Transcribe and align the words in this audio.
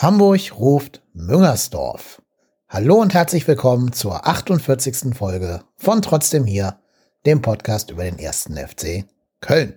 Hamburg 0.00 0.56
ruft 0.56 1.02
Müngersdorf. 1.12 2.22
Hallo 2.68 3.00
und 3.00 3.14
herzlich 3.14 3.48
willkommen 3.48 3.92
zur 3.92 4.28
48. 4.28 5.12
Folge 5.12 5.64
von 5.76 6.02
Trotzdem 6.02 6.44
hier, 6.44 6.78
dem 7.26 7.42
Podcast 7.42 7.90
über 7.90 8.04
den 8.04 8.20
ersten 8.20 8.56
FC 8.56 9.06
Köln. 9.40 9.74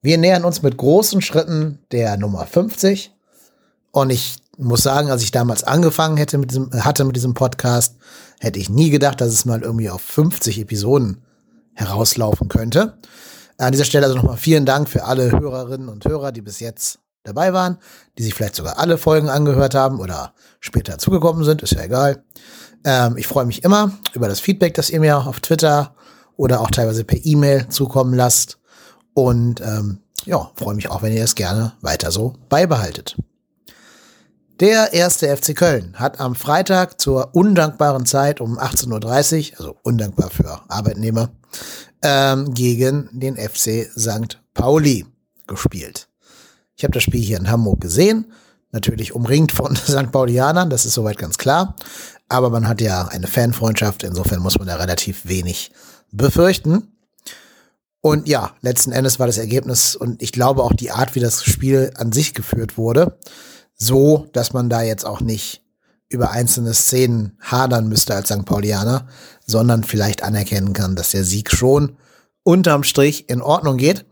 Wir 0.00 0.16
nähern 0.16 0.44
uns 0.44 0.62
mit 0.62 0.76
großen 0.76 1.22
Schritten 1.22 1.80
der 1.90 2.16
Nummer 2.18 2.46
50 2.46 3.16
und 3.90 4.10
ich 4.10 4.36
muss 4.58 4.84
sagen, 4.84 5.10
als 5.10 5.24
ich 5.24 5.32
damals 5.32 5.64
angefangen 5.64 6.18
hätte 6.18 6.38
mit 6.38 6.52
diesem, 6.52 6.70
hatte 6.84 7.04
mit 7.04 7.16
diesem 7.16 7.34
Podcast, 7.34 7.96
hätte 8.38 8.60
ich 8.60 8.70
nie 8.70 8.90
gedacht, 8.90 9.20
dass 9.20 9.30
es 9.30 9.44
mal 9.44 9.60
irgendwie 9.60 9.90
auf 9.90 10.02
50 10.02 10.60
Episoden 10.60 11.24
herauslaufen 11.74 12.46
könnte. 12.46 12.96
An 13.58 13.72
dieser 13.72 13.86
Stelle 13.86 14.06
also 14.06 14.18
nochmal 14.18 14.36
vielen 14.36 14.66
Dank 14.66 14.88
für 14.88 15.02
alle 15.02 15.32
Hörerinnen 15.32 15.88
und 15.88 16.04
Hörer, 16.04 16.30
die 16.30 16.42
bis 16.42 16.60
jetzt 16.60 17.00
dabei 17.26 17.52
waren, 17.52 17.78
die 18.18 18.22
sich 18.22 18.34
vielleicht 18.34 18.56
sogar 18.56 18.78
alle 18.78 18.98
Folgen 18.98 19.28
angehört 19.28 19.74
haben 19.74 20.00
oder 20.00 20.32
später 20.60 20.98
zugekommen 20.98 21.44
sind, 21.44 21.62
ist 21.62 21.72
ja 21.72 21.82
egal. 21.82 22.22
Ähm, 22.84 23.16
ich 23.16 23.26
freue 23.26 23.46
mich 23.46 23.64
immer 23.64 23.92
über 24.14 24.28
das 24.28 24.40
Feedback, 24.40 24.74
das 24.74 24.90
ihr 24.90 25.00
mir 25.00 25.18
auf 25.18 25.40
Twitter 25.40 25.94
oder 26.36 26.60
auch 26.60 26.70
teilweise 26.70 27.04
per 27.04 27.18
E-Mail 27.24 27.68
zukommen 27.68 28.14
lasst. 28.14 28.58
Und 29.14 29.60
ähm, 29.60 29.98
ja, 30.24 30.50
freue 30.54 30.74
mich 30.74 30.90
auch, 30.90 31.02
wenn 31.02 31.12
ihr 31.12 31.24
es 31.24 31.34
gerne 31.34 31.72
weiter 31.80 32.10
so 32.10 32.34
beibehaltet. 32.48 33.16
Der 34.60 34.94
erste 34.94 35.36
FC 35.36 35.54
Köln 35.54 35.98
hat 35.98 36.18
am 36.18 36.34
Freitag 36.34 36.98
zur 36.98 37.34
undankbaren 37.34 38.06
Zeit 38.06 38.40
um 38.40 38.58
18.30 38.58 39.52
Uhr, 39.52 39.58
also 39.58 39.76
undankbar 39.82 40.30
für 40.30 40.62
Arbeitnehmer, 40.68 41.30
ähm, 42.02 42.54
gegen 42.54 43.10
den 43.12 43.36
FC 43.36 43.90
St. 43.98 44.40
Pauli 44.54 45.04
gespielt. 45.46 46.05
Ich 46.76 46.84
habe 46.84 46.92
das 46.92 47.02
Spiel 47.02 47.22
hier 47.22 47.38
in 47.38 47.50
Hamburg 47.50 47.80
gesehen, 47.80 48.32
natürlich 48.70 49.14
umringt 49.14 49.52
von 49.52 49.74
St. 49.76 50.12
Paulianern, 50.12 50.70
das 50.70 50.84
ist 50.84 50.94
soweit 50.94 51.18
ganz 51.18 51.38
klar. 51.38 51.76
Aber 52.28 52.50
man 52.50 52.68
hat 52.68 52.80
ja 52.80 53.06
eine 53.06 53.26
Fanfreundschaft, 53.26 54.02
insofern 54.02 54.40
muss 54.40 54.58
man 54.58 54.68
da 54.68 54.76
relativ 54.76 55.26
wenig 55.26 55.70
befürchten. 56.12 56.92
Und 58.00 58.28
ja, 58.28 58.52
letzten 58.60 58.92
Endes 58.92 59.18
war 59.18 59.26
das 59.26 59.38
Ergebnis 59.38 59.96
und 59.96 60.22
ich 60.22 60.32
glaube 60.32 60.62
auch 60.62 60.72
die 60.72 60.90
Art, 60.90 61.14
wie 61.14 61.20
das 61.20 61.44
Spiel 61.44 61.92
an 61.96 62.12
sich 62.12 62.34
geführt 62.34 62.76
wurde, 62.76 63.18
so, 63.74 64.28
dass 64.32 64.52
man 64.52 64.70
da 64.70 64.82
jetzt 64.82 65.04
auch 65.04 65.20
nicht 65.20 65.62
über 66.08 66.30
einzelne 66.30 66.72
Szenen 66.72 67.36
hadern 67.40 67.88
müsste 67.88 68.14
als 68.14 68.28
St. 68.28 68.44
Paulianer, 68.44 69.08
sondern 69.44 69.82
vielleicht 69.82 70.22
anerkennen 70.22 70.72
kann, 70.72 70.94
dass 70.94 71.10
der 71.10 71.24
Sieg 71.24 71.50
schon 71.50 71.96
unterm 72.42 72.84
Strich 72.84 73.28
in 73.28 73.42
Ordnung 73.42 73.76
geht. 73.76 74.06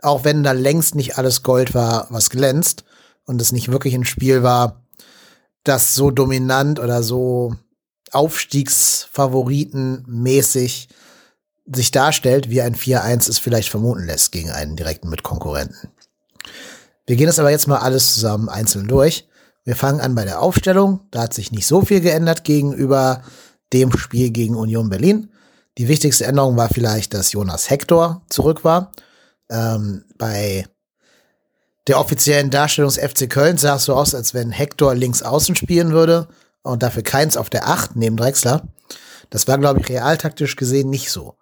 Auch 0.00 0.24
wenn 0.24 0.42
da 0.42 0.52
längst 0.52 0.94
nicht 0.94 1.18
alles 1.18 1.42
Gold 1.42 1.74
war, 1.74 2.06
was 2.10 2.30
glänzt 2.30 2.84
und 3.24 3.42
es 3.42 3.52
nicht 3.52 3.72
wirklich 3.72 3.94
ein 3.94 4.04
Spiel 4.04 4.42
war, 4.42 4.84
das 5.64 5.94
so 5.94 6.10
dominant 6.10 6.80
oder 6.80 7.02
so 7.02 7.54
Aufstiegsfavoritenmäßig 8.12 10.88
sich 11.70 11.90
darstellt, 11.90 12.48
wie 12.48 12.62
ein 12.62 12.74
4-1 12.74 13.28
es 13.28 13.38
vielleicht 13.38 13.68
vermuten 13.68 14.06
lässt 14.06 14.32
gegen 14.32 14.50
einen 14.50 14.76
direkten 14.76 15.10
Mitkonkurrenten. 15.10 15.90
Wir 17.06 17.16
gehen 17.16 17.26
das 17.26 17.38
aber 17.38 17.50
jetzt 17.50 17.68
mal 17.68 17.76
alles 17.78 18.14
zusammen 18.14 18.48
einzeln 18.48 18.88
durch. 18.88 19.28
Wir 19.64 19.76
fangen 19.76 20.00
an 20.00 20.14
bei 20.14 20.24
der 20.24 20.40
Aufstellung. 20.40 21.00
Da 21.10 21.20
hat 21.22 21.34
sich 21.34 21.52
nicht 21.52 21.66
so 21.66 21.82
viel 21.82 22.00
geändert 22.00 22.44
gegenüber 22.44 23.22
dem 23.72 23.94
Spiel 23.96 24.30
gegen 24.30 24.56
Union 24.56 24.88
Berlin. 24.88 25.30
Die 25.76 25.88
wichtigste 25.88 26.24
Änderung 26.24 26.56
war 26.56 26.70
vielleicht, 26.70 27.12
dass 27.14 27.32
Jonas 27.32 27.68
Hector 27.68 28.22
zurück 28.30 28.64
war. 28.64 28.92
Ähm, 29.50 30.04
bei 30.16 30.66
der 31.86 31.98
offiziellen 31.98 32.50
Darstellung 32.50 32.90
des 32.90 32.98
FC 32.98 33.28
Köln 33.30 33.56
sah 33.56 33.76
es 33.76 33.84
so 33.84 33.94
aus, 33.94 34.14
als 34.14 34.34
wenn 34.34 34.50
Hector 34.50 34.94
links 34.94 35.22
außen 35.22 35.56
spielen 35.56 35.92
würde 35.92 36.28
und 36.62 36.82
dafür 36.82 37.02
Keins 37.02 37.36
auf 37.36 37.48
der 37.48 37.66
8 37.66 37.96
neben 37.96 38.16
Drexler. 38.16 38.68
Das 39.30 39.48
war, 39.48 39.58
glaube 39.58 39.80
ich, 39.80 39.88
realtaktisch 39.88 40.56
gesehen 40.56 40.90
nicht 40.90 41.10
so. 41.10 41.36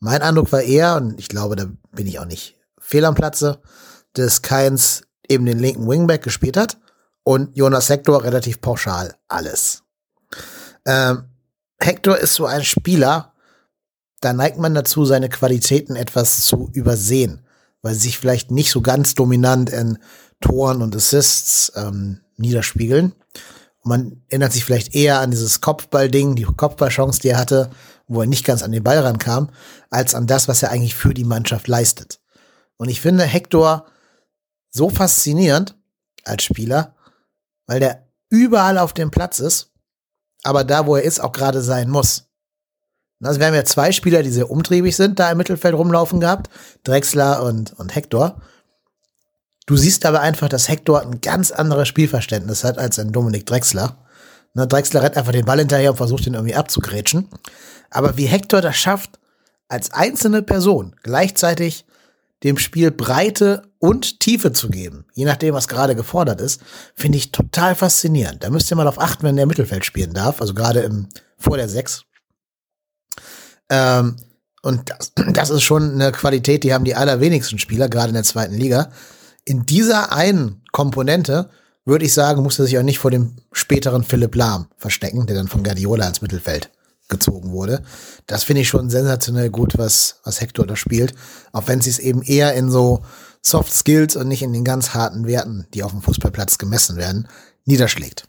Mein 0.00 0.22
Eindruck 0.22 0.52
war 0.52 0.62
eher, 0.62 0.96
und 0.96 1.18
ich 1.18 1.28
glaube, 1.28 1.56
da 1.56 1.66
bin 1.92 2.06
ich 2.06 2.18
auch 2.18 2.24
nicht 2.24 2.56
fehl 2.78 3.04
am 3.04 3.14
Platze, 3.14 3.60
dass 4.14 4.42
Keins 4.42 5.02
eben 5.28 5.46
den 5.46 5.58
linken 5.58 5.88
Wingback 5.88 6.22
gespielt 6.22 6.56
hat 6.56 6.78
und 7.22 7.56
Jonas 7.56 7.88
Hector 7.88 8.22
relativ 8.22 8.60
pauschal 8.60 9.14
alles. 9.28 9.82
Ähm, 10.86 11.24
Hector 11.78 12.16
ist 12.18 12.34
so 12.34 12.46
ein 12.46 12.64
Spieler, 12.64 13.33
da 14.24 14.32
neigt 14.32 14.58
man 14.58 14.74
dazu, 14.74 15.04
seine 15.04 15.28
Qualitäten 15.28 15.96
etwas 15.96 16.42
zu 16.42 16.70
übersehen, 16.72 17.46
weil 17.82 17.94
sie 17.94 18.00
sich 18.00 18.18
vielleicht 18.18 18.50
nicht 18.50 18.70
so 18.70 18.80
ganz 18.80 19.14
dominant 19.14 19.70
in 19.70 19.98
Toren 20.40 20.82
und 20.82 20.96
Assists 20.96 21.72
ähm, 21.76 22.20
niederspiegeln. 22.36 23.12
Und 23.80 23.88
man 23.88 24.22
erinnert 24.28 24.52
sich 24.52 24.64
vielleicht 24.64 24.94
eher 24.94 25.20
an 25.20 25.30
dieses 25.30 25.60
Kopfballding, 25.60 26.36
die 26.36 26.44
Kopfballchance, 26.44 27.20
die 27.20 27.28
er 27.28 27.38
hatte, 27.38 27.70
wo 28.06 28.22
er 28.22 28.26
nicht 28.26 28.44
ganz 28.44 28.62
an 28.62 28.72
den 28.72 28.82
Ball 28.82 28.98
rankam, 28.98 29.50
als 29.90 30.14
an 30.14 30.26
das, 30.26 30.48
was 30.48 30.62
er 30.62 30.70
eigentlich 30.70 30.94
für 30.94 31.14
die 31.14 31.24
Mannschaft 31.24 31.68
leistet. 31.68 32.20
Und 32.76 32.88
ich 32.88 33.00
finde 33.00 33.24
Hector 33.24 33.86
so 34.70 34.88
faszinierend 34.88 35.76
als 36.24 36.44
Spieler, 36.44 36.96
weil 37.66 37.80
der 37.80 38.08
überall 38.30 38.78
auf 38.78 38.92
dem 38.92 39.10
Platz 39.10 39.38
ist, 39.38 39.70
aber 40.42 40.64
da, 40.64 40.86
wo 40.86 40.96
er 40.96 41.02
ist, 41.02 41.20
auch 41.20 41.32
gerade 41.32 41.62
sein 41.62 41.88
muss. 41.88 42.28
Also 43.22 43.40
wir 43.40 43.46
haben 43.46 43.54
ja 43.54 43.64
zwei 43.64 43.92
Spieler, 43.92 44.22
die 44.22 44.30
sehr 44.30 44.50
umtriebig 44.50 44.96
sind, 44.96 45.18
da 45.18 45.30
im 45.30 45.38
Mittelfeld 45.38 45.74
rumlaufen 45.74 46.20
gehabt, 46.20 46.50
Drexler 46.84 47.42
und, 47.42 47.72
und 47.78 47.94
Hector. 47.94 48.40
Du 49.66 49.76
siehst 49.76 50.04
aber 50.04 50.20
einfach, 50.20 50.48
dass 50.48 50.68
Hector 50.68 51.00
ein 51.00 51.20
ganz 51.20 51.50
anderes 51.50 51.88
Spielverständnis 51.88 52.64
hat 52.64 52.78
als 52.78 52.98
ein 52.98 53.12
Dominik 53.12 53.46
Drexler. 53.46 54.04
Ne, 54.52 54.66
Drexler 54.66 55.02
rennt 55.02 55.16
einfach 55.16 55.32
den 55.32 55.46
Ball 55.46 55.58
hinterher 55.58 55.90
und 55.90 55.96
versucht 55.96 56.26
ihn 56.26 56.34
irgendwie 56.34 56.54
abzugrätschen. 56.54 57.28
Aber 57.90 58.16
wie 58.16 58.26
Hector 58.26 58.60
das 58.60 58.76
schafft, 58.76 59.18
als 59.68 59.92
einzelne 59.92 60.42
Person 60.42 60.94
gleichzeitig 61.02 61.86
dem 62.42 62.58
Spiel 62.58 62.90
Breite 62.90 63.62
und 63.78 64.20
Tiefe 64.20 64.52
zu 64.52 64.68
geben, 64.68 65.06
je 65.14 65.24
nachdem, 65.24 65.54
was 65.54 65.66
gerade 65.66 65.96
gefordert 65.96 66.42
ist, 66.42 66.60
finde 66.94 67.16
ich 67.16 67.32
total 67.32 67.74
faszinierend. 67.74 68.44
Da 68.44 68.50
müsst 68.50 68.70
ihr 68.70 68.76
mal 68.76 68.86
auf 68.86 69.00
achten, 69.00 69.22
wenn 69.22 69.36
der 69.36 69.46
Mittelfeld 69.46 69.84
spielen 69.84 70.12
darf, 70.12 70.42
also 70.42 70.52
gerade 70.52 70.80
im, 70.80 71.08
vor 71.38 71.56
der 71.56 71.70
Sechs. 71.70 72.04
Ähm, 73.70 74.16
und 74.62 74.90
das, 74.90 75.12
das 75.32 75.50
ist 75.50 75.62
schon 75.62 75.94
eine 75.94 76.12
Qualität, 76.12 76.64
die 76.64 76.74
haben 76.74 76.84
die 76.84 76.94
allerwenigsten 76.94 77.58
Spieler, 77.58 77.88
gerade 77.88 78.08
in 78.08 78.14
der 78.14 78.24
zweiten 78.24 78.54
Liga. 78.54 78.90
In 79.44 79.66
dieser 79.66 80.12
einen 80.12 80.62
Komponente 80.72 81.50
würde 81.84 82.06
ich 82.06 82.14
sagen, 82.14 82.42
muss 82.42 82.58
er 82.58 82.64
sich 82.64 82.78
auch 82.78 82.82
nicht 82.82 82.98
vor 82.98 83.10
dem 83.10 83.36
späteren 83.52 84.04
Philipp 84.04 84.34
Lahm 84.34 84.66
verstecken, 84.78 85.26
der 85.26 85.36
dann 85.36 85.48
von 85.48 85.62
Guardiola 85.62 86.08
ins 86.08 86.22
Mittelfeld 86.22 86.70
gezogen 87.08 87.52
wurde. 87.52 87.82
Das 88.26 88.44
finde 88.44 88.62
ich 88.62 88.68
schon 88.68 88.88
sensationell 88.88 89.50
gut, 89.50 89.76
was, 89.76 90.20
was 90.24 90.40
Hector 90.40 90.66
da 90.66 90.76
spielt. 90.76 91.14
Auch 91.52 91.68
wenn 91.68 91.82
sie 91.82 91.90
es 91.90 91.98
eben 91.98 92.22
eher 92.22 92.54
in 92.54 92.70
so 92.70 93.04
Soft 93.42 93.74
Skills 93.74 94.16
und 94.16 94.28
nicht 94.28 94.42
in 94.42 94.54
den 94.54 94.64
ganz 94.64 94.94
harten 94.94 95.26
Werten, 95.26 95.66
die 95.74 95.82
auf 95.82 95.90
dem 95.90 96.00
Fußballplatz 96.00 96.56
gemessen 96.56 96.96
werden, 96.96 97.28
niederschlägt. 97.66 98.26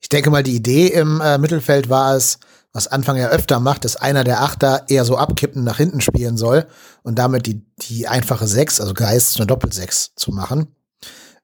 Ich 0.00 0.08
denke 0.08 0.30
mal, 0.30 0.44
die 0.44 0.54
Idee 0.54 0.86
im 0.88 1.20
äh, 1.20 1.38
Mittelfeld 1.38 1.88
war 1.88 2.14
es, 2.14 2.38
was 2.74 2.88
Anfang 2.88 3.16
ja 3.16 3.28
öfter 3.28 3.60
macht, 3.60 3.84
dass 3.84 3.96
einer 3.96 4.24
der 4.24 4.42
Achter 4.42 4.84
eher 4.88 5.04
so 5.04 5.16
abkippen 5.16 5.62
nach 5.62 5.76
hinten 5.76 6.00
spielen 6.00 6.36
soll 6.36 6.66
und 7.04 7.18
damit 7.18 7.46
die, 7.46 7.64
die 7.80 8.08
einfache 8.08 8.48
Sechs, 8.48 8.80
also 8.80 8.92
Geist, 8.92 9.32
zu 9.32 9.38
einer 9.38 9.46
Doppelsechs 9.46 10.12
zu 10.16 10.32
machen. 10.32 10.74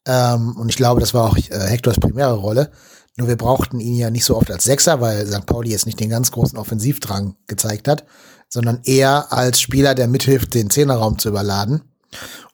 Ähm, 0.06 0.56
und 0.56 0.68
ich 0.68 0.76
glaube, 0.76 1.00
das 1.00 1.14
war 1.14 1.30
auch 1.30 1.36
äh, 1.36 1.68
Hectors 1.68 2.00
primäre 2.00 2.34
Rolle. 2.34 2.72
Nur 3.16 3.28
wir 3.28 3.36
brauchten 3.36 3.78
ihn 3.78 3.94
ja 3.94 4.10
nicht 4.10 4.24
so 4.24 4.36
oft 4.36 4.50
als 4.50 4.64
Sechser, 4.64 5.00
weil 5.00 5.24
St. 5.26 5.46
Pauli 5.46 5.70
jetzt 5.70 5.86
nicht 5.86 6.00
den 6.00 6.10
ganz 6.10 6.32
großen 6.32 6.58
Offensivdrang 6.58 7.36
gezeigt 7.46 7.86
hat, 7.86 8.04
sondern 8.48 8.80
eher 8.84 9.32
als 9.32 9.60
Spieler, 9.60 9.94
der 9.94 10.08
mithilft, 10.08 10.54
den 10.54 10.68
Zehnerraum 10.68 11.18
zu 11.18 11.28
überladen 11.28 11.82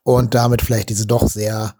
und 0.03 0.35
damit 0.35 0.61
vielleicht 0.61 0.91
diese 0.91 1.06
doch 1.06 1.29
sehr 1.29 1.75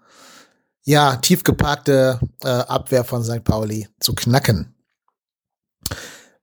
ja, 0.83 1.17
tief 1.17 1.43
geparkte 1.43 2.19
äh, 2.43 2.47
Abwehr 2.47 3.03
von 3.03 3.23
St. 3.23 3.43
Pauli 3.43 3.87
zu 3.99 4.15
knacken. 4.15 4.73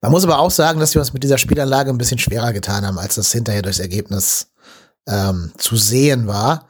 Man 0.04 0.12
muss 0.12 0.24
aber 0.24 0.38
auch 0.38 0.50
sagen, 0.50 0.80
dass 0.80 0.94
wir 0.94 1.00
uns 1.00 1.14
mit 1.14 1.24
dieser 1.24 1.38
Spielanlage 1.38 1.88
ein 1.88 1.96
bisschen 1.96 2.18
schwerer 2.18 2.52
getan 2.52 2.86
haben, 2.86 2.98
als 2.98 3.14
das 3.14 3.32
hinterher 3.32 3.62
durchs 3.62 3.78
Ergebnis 3.78 4.48
ähm, 5.06 5.52
zu 5.56 5.76
sehen 5.76 6.26
war. 6.26 6.66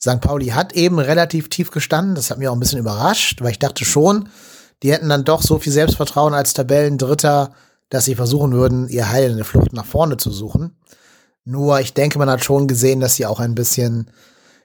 St. 0.00 0.22
Pauli 0.22 0.46
hat 0.46 0.72
eben 0.72 0.98
relativ 0.98 1.50
tief 1.50 1.72
gestanden. 1.72 2.14
Das 2.14 2.30
hat 2.30 2.38
mich 2.38 2.48
auch 2.48 2.54
ein 2.54 2.58
bisschen 2.58 2.78
überrascht, 2.78 3.42
weil 3.42 3.50
ich 3.50 3.58
dachte 3.58 3.84
schon, 3.84 4.30
die 4.82 4.92
hätten 4.92 5.10
dann 5.10 5.24
doch 5.26 5.42
so 5.42 5.58
viel 5.58 5.74
Selbstvertrauen 5.74 6.32
als 6.32 6.54
Tabellendritter, 6.54 7.52
dass 7.90 8.06
sie 8.06 8.14
versuchen 8.14 8.52
würden, 8.52 8.88
ihr 8.88 9.10
Heil 9.10 9.32
in 9.32 9.36
der 9.36 9.44
Flucht 9.44 9.74
nach 9.74 9.84
vorne 9.84 10.16
zu 10.16 10.30
suchen. 10.30 10.74
Nur 11.44 11.80
ich 11.80 11.92
denke, 11.92 12.18
man 12.18 12.30
hat 12.30 12.42
schon 12.42 12.66
gesehen, 12.66 13.00
dass 13.00 13.14
sie 13.14 13.26
auch 13.26 13.40
ein 13.40 13.54
bisschen 13.54 14.10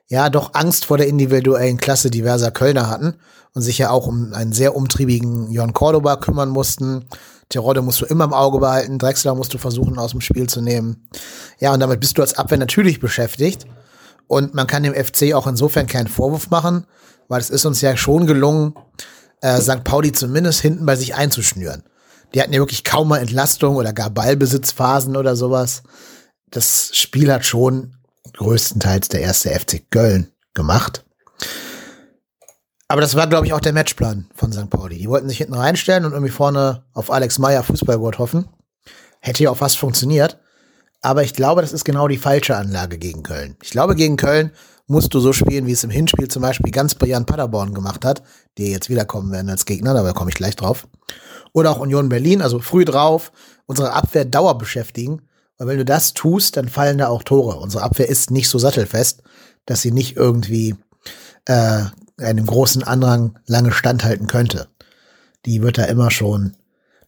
ja 0.08 0.30
doch 0.30 0.54
Angst 0.54 0.86
vor 0.86 0.98
der 0.98 1.08
individuellen 1.08 1.76
Klasse 1.76 2.12
diverser 2.12 2.52
Kölner 2.52 2.90
hatten 2.90 3.16
und 3.54 3.62
sich 3.62 3.78
ja 3.78 3.90
auch 3.90 4.08
um 4.08 4.32
einen 4.34 4.54
sehr 4.54 4.74
umtriebigen 4.74 5.52
Jon 5.52 5.74
Cordoba 5.74 6.16
kümmern 6.16 6.48
mussten. 6.48 7.08
Terodde 7.50 7.82
musst 7.82 8.02
du 8.02 8.06
immer 8.06 8.24
im 8.24 8.34
Auge 8.34 8.60
behalten, 8.60 8.98
Drexler 8.98 9.36
musst 9.36 9.54
du 9.54 9.58
versuchen 9.58 9.98
aus 10.00 10.12
dem 10.12 10.22
Spiel 10.22 10.48
zu 10.48 10.62
nehmen. 10.62 11.08
Ja, 11.60 11.74
und 11.74 11.80
damit 11.80 12.00
bist 12.00 12.18
du 12.18 12.22
als 12.22 12.38
Abwehr 12.38 12.58
natürlich 12.58 13.00
beschäftigt. 13.00 13.66
Und 14.28 14.54
man 14.54 14.68
kann 14.68 14.84
dem 14.84 14.94
FC 14.94 15.34
auch 15.34 15.46
insofern 15.46 15.88
keinen 15.88 16.08
Vorwurf 16.08 16.50
machen, 16.50 16.86
weil 17.28 17.40
es 17.40 17.52
ist 17.52 17.66
uns 17.66 17.82
ja 17.82 17.96
schon 17.96 18.26
gelungen, 18.26 18.74
äh, 19.42 19.62
St. 19.62 19.84
Pauli 19.84 20.12
zumindest 20.12 20.62
hinten 20.62 20.86
bei 20.86 20.96
sich 20.96 21.14
einzuschnüren. 21.16 21.84
Die 22.34 22.42
hatten 22.42 22.54
ja 22.54 22.60
wirklich 22.60 22.84
kaum 22.84 23.10
mal 23.10 23.20
Entlastung 23.20 23.76
oder 23.76 23.94
gar 23.94 24.10
Ballbesitzphasen 24.10 25.16
oder 25.16 25.36
sowas. 25.36 25.84
Das 26.50 26.90
Spiel 26.94 27.32
hat 27.32 27.46
schon 27.46 27.96
größtenteils 28.34 29.10
der 29.10 29.22
erste 29.22 29.50
FC 29.50 29.84
Köln 29.90 30.32
gemacht. 30.54 31.06
Aber 32.88 33.02
das 33.02 33.16
war, 33.16 33.28
glaube 33.28 33.48
ich, 33.48 33.54
auch 33.54 33.60
der 33.60 33.74
Matchplan 33.74 34.28
von 34.36 34.52
St. 34.52 34.70
Pauli. 34.70 34.98
Die 34.98 35.10
wollten 35.10 35.28
sich 35.28 35.40
hinten 35.40 35.56
reinstellen 35.56 36.06
und 36.06 36.12
irgendwie 36.12 36.32
vorne 36.32 36.84
auf 36.94 37.12
Alex 37.12 37.40
Meyer 37.40 37.64
Fußballgurt 37.64 38.20
hoffen. 38.20 38.48
Hätte 39.20 39.44
ja 39.44 39.50
auch 39.50 39.58
fast 39.58 39.78
funktioniert. 39.78 40.38
Aber 41.02 41.24
ich 41.24 41.34
glaube, 41.34 41.62
das 41.62 41.74
ist 41.74 41.84
genau 41.84 42.08
die 42.08 42.18
falsche 42.18 42.56
Anlage 42.56 42.98
gegen 42.98 43.24
Köln. 43.24 43.56
Ich 43.62 43.72
glaube, 43.72 43.96
gegen 43.96 44.18
Köln 44.18 44.52
musst 44.88 45.14
du 45.14 45.20
so 45.20 45.34
spielen, 45.34 45.66
wie 45.66 45.72
es 45.72 45.84
im 45.84 45.90
Hinspiel 45.90 46.28
zum 46.28 46.42
Beispiel 46.42 46.72
ganz 46.72 46.96
bei 46.96 47.08
Jan 47.08 47.26
Paderborn 47.26 47.74
gemacht 47.74 48.06
hat, 48.06 48.22
die 48.58 48.72
jetzt 48.72 48.90
wiederkommen 48.90 49.32
werden 49.32 49.50
als 49.50 49.66
Gegner, 49.66 49.94
da 49.94 50.14
komme 50.14 50.30
ich 50.30 50.36
gleich 50.36 50.56
drauf. 50.56 50.88
Oder 51.54 51.72
auch 51.72 51.80
Union 51.80 52.10
Berlin, 52.10 52.42
also 52.42 52.60
früh 52.60 52.86
drauf, 52.86 53.32
unsere 53.66 53.94
Abwehr 53.94 54.26
Dauer 54.26 54.58
beschäftigen. 54.58 55.22
Weil 55.58 55.68
wenn 55.68 55.78
du 55.78 55.86
das 55.86 56.14
tust, 56.14 56.58
dann 56.58 56.68
fallen 56.68 56.98
da 56.98 57.08
auch 57.08 57.24
Tore. 57.24 57.58
Unsere 57.58 57.84
Abwehr 57.84 58.10
ist 58.10 58.30
nicht 58.30 58.50
so 58.50 58.60
sattelfest, 58.60 59.24
dass 59.66 59.82
sie 59.82 59.92
nicht 59.92 60.18
irgendwie 60.18 60.76
äh, 61.46 61.86
einem 62.18 62.46
großen 62.46 62.84
Andrang 62.84 63.38
lange 63.46 63.72
standhalten 63.72 64.28
könnte. 64.28 64.68
Die 65.46 65.62
wird 65.62 65.78
da 65.78 65.86
immer 65.86 66.12
schon 66.12 66.56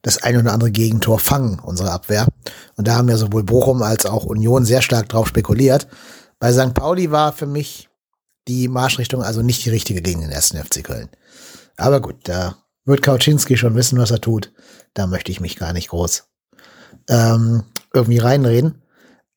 das 0.01 0.21
ein 0.21 0.37
oder 0.37 0.53
andere 0.53 0.71
Gegentor 0.71 1.19
fangen, 1.19 1.59
unsere 1.59 1.91
Abwehr. 1.91 2.27
Und 2.75 2.87
da 2.87 2.95
haben 2.95 3.09
ja 3.09 3.17
sowohl 3.17 3.43
Bochum 3.43 3.81
als 3.81 4.05
auch 4.05 4.25
Union 4.25 4.65
sehr 4.65 4.81
stark 4.81 5.09
drauf 5.09 5.27
spekuliert. 5.27 5.87
Bei 6.39 6.51
St. 6.53 6.73
Pauli 6.73 7.11
war 7.11 7.33
für 7.33 7.47
mich 7.47 7.89
die 8.47 8.67
Marschrichtung 8.67 9.23
also 9.23 9.41
nicht 9.41 9.65
die 9.65 9.71
richtige 9.71 10.01
gegen 10.01 10.21
den 10.21 10.31
ersten 10.31 10.57
FC 10.57 10.83
Köln. 10.83 11.09
Aber 11.77 11.99
gut, 11.99 12.15
da 12.23 12.55
wird 12.85 13.01
Kauczynski 13.01 13.57
schon 13.57 13.75
wissen, 13.75 13.99
was 13.99 14.11
er 14.11 14.21
tut. 14.21 14.53
Da 14.93 15.07
möchte 15.07 15.31
ich 15.31 15.41
mich 15.41 15.57
gar 15.57 15.73
nicht 15.73 15.89
groß 15.89 16.23
ähm, 17.09 17.63
irgendwie 17.93 18.19
reinreden. 18.19 18.81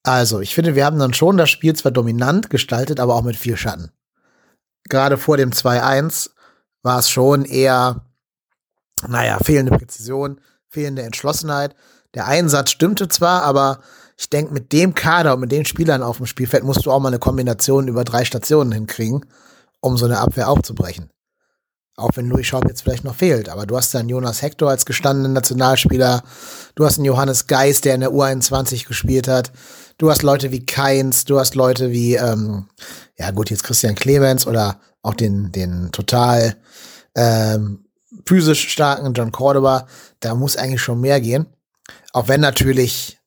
Also, 0.03 0.41
ich 0.41 0.55
finde, 0.55 0.75
wir 0.75 0.85
haben 0.85 0.99
dann 0.99 1.15
schon 1.15 1.37
das 1.37 1.51
Spiel 1.51 1.75
zwar 1.75 1.93
dominant 1.93 2.51
gestaltet, 2.51 3.01
aber 3.01 3.15
auch 3.15 3.23
mit 3.23 3.37
viel 3.37 3.57
Schatten. 3.57 3.91
Gerade 4.91 5.17
vor 5.17 5.39
dem 5.39 5.53
2-1 5.53 6.31
war 6.83 6.99
es 6.99 7.09
schon 7.09 7.45
eher, 7.45 8.05
naja, 9.09 9.39
fehlende 9.43 9.77
Präzision, 9.77 10.41
fehlende 10.69 11.03
Entschlossenheit. 11.03 11.75
Der 12.15 12.27
Einsatz 12.27 12.71
stimmte 12.71 13.09
zwar, 13.09 13.45
aber 13.45 13.81
ich 14.19 14.29
denke, 14.29 14.53
mit 14.53 14.73
dem 14.73 14.95
Kader 14.95 15.35
und 15.35 15.41
mit 15.41 15.53
den 15.53 15.65
Spielern 15.65 16.03
auf 16.03 16.19
dem 16.19 16.27
Spielfeld 16.27 16.65
musst 16.65 16.85
du 16.85 16.91
auch 16.91 17.01
mal 17.01 17.09
eine 17.09 17.19
Kombination 17.19 17.89
über 17.89 18.05
drei 18.05 18.25
Stationen 18.25 18.73
hinkriegen, 18.73 19.25
um 19.81 19.97
so 19.97 20.05
eine 20.05 20.19
Abwehr 20.19 20.51
aufzubrechen. 20.51 21.09
Auch 21.97 22.11
wenn 22.15 22.29
Louis 22.29 22.47
Schaub 22.47 22.67
jetzt 22.67 22.83
vielleicht 22.83 23.05
noch 23.05 23.15
fehlt. 23.15 23.49
Aber 23.49 23.67
du 23.67 23.77
hast 23.77 23.95
dann 23.95 24.09
Jonas 24.09 24.43
Hector 24.43 24.71
als 24.71 24.87
gestandenen 24.87 25.35
Nationalspieler. 25.35 26.23
Du 26.75 26.85
hast 26.85 26.97
einen 26.97 27.05
Johannes 27.05 27.47
Geis, 27.47 27.81
der 27.81 27.95
in 27.95 28.01
der 28.01 28.11
U21 28.11 28.87
gespielt 28.87 29.29
hat. 29.29 29.53
Du 30.01 30.11
hast 30.11 30.23
Leute 30.23 30.51
wie 30.51 30.65
Keins. 30.65 31.27
Du 31.27 31.39
hast 31.39 31.55
Leute 31.55 31.91
wie, 31.91 32.15
ähm, 32.15 32.65
ja 33.19 33.33
gut, 33.33 33.51
jetzt 33.51 33.65
Christian 33.65 33.95
Clemens 33.95 34.47
oder 34.47 34.81
auch 35.03 35.13
den, 35.13 35.53
den 35.53 35.93
total 35.93 36.57
ähm, 37.15 37.85
physisch 38.25 38.71
starken 38.71 39.13
John 39.13 39.31
Cordoba. 39.31 39.87
Da 40.21 40.35
muss 40.35 40.57
eigentlich 40.57 40.81
schon 40.81 41.03
mehr 41.03 41.21
gehen. 41.21 41.49
Auch 42.15 42.29
wenn 42.29 42.41
natürlich 42.41 43.19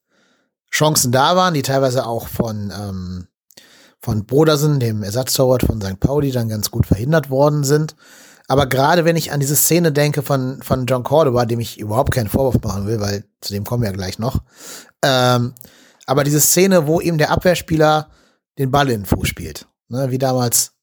Chancen 0.71 1.11
da 1.11 1.35
waren, 1.35 1.53
die 1.53 1.61
teilweise 1.61 2.07
auch 2.07 2.27
von, 2.27 2.73
ähm, 2.75 3.27
von 4.01 4.25
Brodersen, 4.25 4.79
dem 4.79 5.03
Ersatztorwart 5.03 5.61
von 5.61 5.79
St. 5.79 5.99
Pauli, 5.99 6.31
dann 6.31 6.49
ganz 6.49 6.71
gut 6.71 6.87
verhindert 6.87 7.29
worden 7.29 7.63
sind. 7.63 7.95
Aber 8.47 8.65
gerade 8.65 9.05
wenn 9.05 9.15
ich 9.15 9.31
an 9.31 9.39
diese 9.39 9.55
Szene 9.55 9.91
denke 9.91 10.23
von, 10.23 10.59
von 10.63 10.87
John 10.87 11.03
Cordoba, 11.03 11.45
dem 11.45 11.59
ich 11.59 11.79
überhaupt 11.79 12.11
keinen 12.15 12.29
Vorwurf 12.29 12.63
machen 12.63 12.87
will, 12.87 12.99
weil 12.99 13.25
zu 13.41 13.53
dem 13.53 13.63
kommen 13.63 13.83
wir 13.83 13.91
ja 13.91 13.95
gleich 13.95 14.17
noch. 14.17 14.41
Ähm, 15.03 15.53
aber 16.05 16.23
diese 16.23 16.39
Szene, 16.39 16.87
wo 16.87 16.99
ihm 16.99 17.17
der 17.17 17.31
Abwehrspieler 17.31 18.09
den 18.57 18.71
Ball 18.71 18.89
in 18.89 19.01
den 19.01 19.05
Fuß 19.05 19.27
spielt, 19.27 19.67
ne, 19.89 20.11
wie 20.11 20.17
damals 20.17 20.73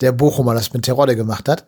der 0.00 0.12
Bochumer 0.12 0.54
das 0.54 0.72
mit 0.72 0.84
Terodde 0.84 1.16
gemacht 1.16 1.48
hat. 1.48 1.66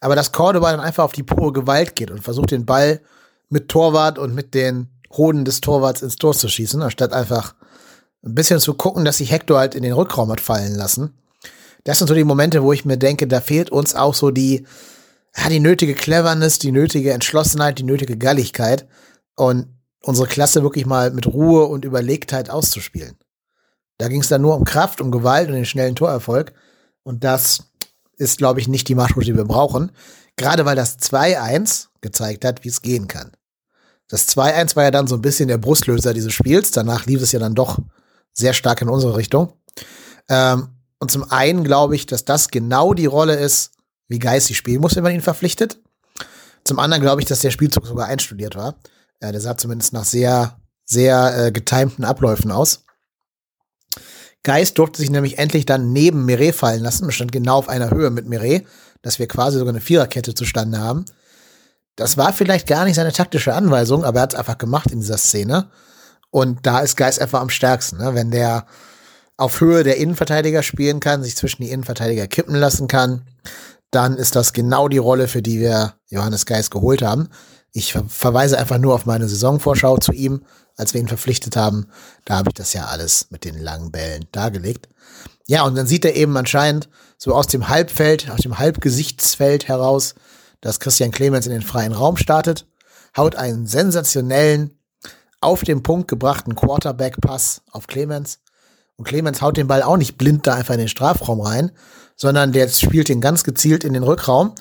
Aber 0.00 0.16
dass 0.16 0.32
Cordoba 0.32 0.70
dann 0.70 0.80
einfach 0.80 1.04
auf 1.04 1.12
die 1.12 1.22
pure 1.22 1.52
Gewalt 1.52 1.96
geht 1.96 2.10
und 2.10 2.22
versucht 2.22 2.50
den 2.50 2.66
Ball 2.66 3.00
mit 3.48 3.68
Torwart 3.68 4.18
und 4.18 4.34
mit 4.34 4.54
den 4.54 4.88
Hoden 5.10 5.44
des 5.44 5.60
Torwarts 5.60 6.02
ins 6.02 6.16
Tor 6.16 6.34
zu 6.34 6.48
schießen, 6.48 6.82
anstatt 6.82 7.12
einfach 7.12 7.54
ein 8.24 8.34
bisschen 8.34 8.60
zu 8.60 8.74
gucken, 8.74 9.04
dass 9.04 9.18
sich 9.18 9.30
Hector 9.30 9.58
halt 9.58 9.74
in 9.74 9.82
den 9.82 9.92
Rückraum 9.92 10.30
hat 10.30 10.40
fallen 10.40 10.74
lassen 10.74 11.14
das 11.88 11.96
sind 11.96 12.08
so 12.08 12.14
die 12.14 12.24
Momente, 12.24 12.62
wo 12.62 12.74
ich 12.74 12.84
mir 12.84 12.98
denke, 12.98 13.26
da 13.26 13.40
fehlt 13.40 13.70
uns 13.70 13.94
auch 13.94 14.14
so 14.14 14.30
die, 14.30 14.66
ja, 15.34 15.48
die 15.48 15.58
nötige 15.58 15.94
Cleverness, 15.94 16.58
die 16.58 16.70
nötige 16.70 17.14
Entschlossenheit, 17.14 17.78
die 17.78 17.84
nötige 17.84 18.18
Galligkeit 18.18 18.86
und 19.36 19.68
unsere 20.02 20.28
Klasse 20.28 20.62
wirklich 20.62 20.86
mal 20.86 21.10
mit 21.10 21.26
Ruhe 21.26 21.64
und 21.66 21.84
Überlegtheit 21.84 22.50
auszuspielen. 22.50 23.16
Da 23.98 24.08
ging 24.08 24.20
es 24.20 24.28
dann 24.28 24.42
nur 24.42 24.56
um 24.56 24.64
Kraft, 24.64 25.00
um 25.00 25.10
Gewalt 25.10 25.48
und 25.48 25.54
den 25.54 25.64
schnellen 25.64 25.96
Torerfolg. 25.96 26.52
Und 27.02 27.24
das 27.24 27.64
ist, 28.16 28.38
glaube 28.38 28.60
ich, 28.60 28.68
nicht 28.68 28.88
die 28.88 28.94
Marschroute, 28.94 29.26
die 29.26 29.36
wir 29.36 29.44
brauchen. 29.44 29.92
Gerade 30.36 30.64
weil 30.64 30.76
das 30.76 30.98
2-1 31.00 31.88
gezeigt 32.00 32.44
hat, 32.44 32.64
wie 32.64 32.68
es 32.68 32.82
gehen 32.82 33.08
kann. 33.08 33.32
Das 34.08 34.28
2-1 34.28 34.76
war 34.76 34.84
ja 34.84 34.90
dann 34.90 35.08
so 35.08 35.16
ein 35.16 35.22
bisschen 35.22 35.48
der 35.48 35.58
Brustlöser 35.58 36.14
dieses 36.14 36.32
Spiels. 36.32 36.70
Danach 36.70 37.06
lief 37.06 37.20
es 37.20 37.32
ja 37.32 37.40
dann 37.40 37.54
doch 37.54 37.78
sehr 38.32 38.54
stark 38.54 38.80
in 38.82 38.88
unsere 38.88 39.16
Richtung. 39.16 39.52
Ähm, 40.28 40.68
und 41.00 41.10
zum 41.10 41.30
einen 41.30 41.64
glaube 41.64 41.96
ich, 41.96 42.06
dass 42.06 42.24
das 42.24 42.48
genau 42.48 42.94
die 42.94 43.06
Rolle 43.06 43.34
ist, 43.34 43.72
wie 44.08 44.18
Geistig 44.18 44.56
spielen 44.56 44.80
muss, 44.80 44.96
wenn 44.96 45.02
man 45.02 45.14
ihn 45.14 45.20
verpflichtet. 45.20 45.78
Zum 46.64 46.78
anderen 46.78 47.02
glaube 47.02 47.20
ich, 47.20 47.28
dass 47.28 47.40
der 47.40 47.50
Spielzug 47.50 47.86
sogar 47.86 48.06
einstudiert 48.06 48.56
war. 48.56 48.76
Ja, 49.22 49.32
der 49.32 49.40
sah 49.40 49.56
zumindest 49.56 49.92
nach 49.92 50.04
sehr, 50.04 50.60
sehr 50.84 51.46
äh, 51.46 51.52
getimten 51.52 52.04
Abläufen 52.04 52.50
aus. 52.50 52.84
Geist 54.44 54.78
durfte 54.78 54.98
sich 54.98 55.10
nämlich 55.10 55.38
endlich 55.38 55.66
dann 55.66 55.92
neben 55.92 56.24
Mire 56.24 56.52
fallen 56.52 56.82
lassen 56.82 57.04
und 57.04 57.12
stand 57.12 57.32
genau 57.32 57.58
auf 57.58 57.68
einer 57.68 57.90
Höhe 57.90 58.10
mit 58.10 58.28
Mire, 58.28 58.62
dass 59.02 59.18
wir 59.18 59.28
quasi 59.28 59.58
sogar 59.58 59.72
eine 59.72 59.80
Viererkette 59.80 60.34
zustande 60.34 60.78
haben. 60.78 61.04
Das 61.96 62.16
war 62.16 62.32
vielleicht 62.32 62.68
gar 62.68 62.84
nicht 62.84 62.94
seine 62.94 63.12
taktische 63.12 63.54
Anweisung, 63.54 64.04
aber 64.04 64.20
er 64.20 64.22
hat 64.22 64.32
es 64.34 64.38
einfach 64.38 64.58
gemacht 64.58 64.92
in 64.92 65.00
dieser 65.00 65.18
Szene. 65.18 65.70
Und 66.30 66.64
da 66.64 66.80
ist 66.80 66.96
Geist 66.96 67.20
einfach 67.20 67.40
am 67.40 67.50
stärksten. 67.50 67.98
Ne? 67.98 68.14
Wenn 68.14 68.30
der 68.30 68.66
auf 69.36 69.60
Höhe 69.60 69.82
der 69.82 69.96
Innenverteidiger 69.96 70.62
spielen 70.62 71.00
kann, 71.00 71.22
sich 71.22 71.36
zwischen 71.36 71.62
die 71.62 71.70
Innenverteidiger 71.70 72.26
kippen 72.26 72.54
lassen 72.54 72.86
kann, 72.86 73.26
dann 73.90 74.16
ist 74.16 74.36
das 74.36 74.52
genau 74.52 74.88
die 74.88 74.98
Rolle, 74.98 75.28
für 75.28 75.42
die 75.42 75.60
wir 75.60 75.94
Johannes 76.06 76.46
Geis 76.46 76.70
geholt 76.70 77.02
haben. 77.02 77.28
Ich 77.78 77.92
ver 77.92 78.04
verweise 78.08 78.58
einfach 78.58 78.78
nur 78.78 78.92
auf 78.92 79.06
meine 79.06 79.28
Saisonvorschau 79.28 79.98
zu 79.98 80.10
ihm, 80.10 80.42
als 80.76 80.94
wir 80.94 81.00
ihn 81.00 81.06
verpflichtet 81.06 81.54
haben. 81.54 81.86
Da 82.24 82.38
habe 82.38 82.50
ich 82.50 82.54
das 82.54 82.72
ja 82.72 82.86
alles 82.86 83.28
mit 83.30 83.44
den 83.44 83.56
langen 83.56 83.92
Bällen 83.92 84.26
dargelegt. 84.32 84.88
Ja, 85.46 85.62
und 85.62 85.76
dann 85.76 85.86
sieht 85.86 86.04
er 86.04 86.16
eben 86.16 86.36
anscheinend 86.36 86.88
so 87.18 87.34
aus 87.34 87.46
dem 87.46 87.68
Halbfeld, 87.68 88.30
aus 88.30 88.40
dem 88.40 88.58
Halbgesichtsfeld 88.58 89.68
heraus, 89.68 90.16
dass 90.60 90.80
Christian 90.80 91.12
Clemens 91.12 91.46
in 91.46 91.52
den 91.52 91.62
freien 91.62 91.92
Raum 91.92 92.16
startet, 92.16 92.66
haut 93.16 93.36
einen 93.36 93.68
sensationellen, 93.68 94.76
auf 95.40 95.62
den 95.62 95.84
Punkt 95.84 96.08
gebrachten 96.08 96.56
Quarterback-Pass 96.56 97.62
auf 97.70 97.86
Clemens, 97.86 98.40
und 98.96 99.04
Clemens 99.04 99.40
haut 99.40 99.56
den 99.56 99.68
Ball 99.68 99.82
auch 99.82 99.96
nicht 99.96 100.18
blind 100.18 100.48
da 100.48 100.54
einfach 100.54 100.74
in 100.74 100.80
den 100.80 100.88
Strafraum 100.88 101.40
rein, 101.40 101.70
sondern 102.16 102.50
der 102.50 102.68
spielt 102.68 103.08
den 103.08 103.20
ganz 103.20 103.44
gezielt 103.44 103.84
in 103.84 103.92
den 103.92 104.02
Rückraum. 104.02 104.56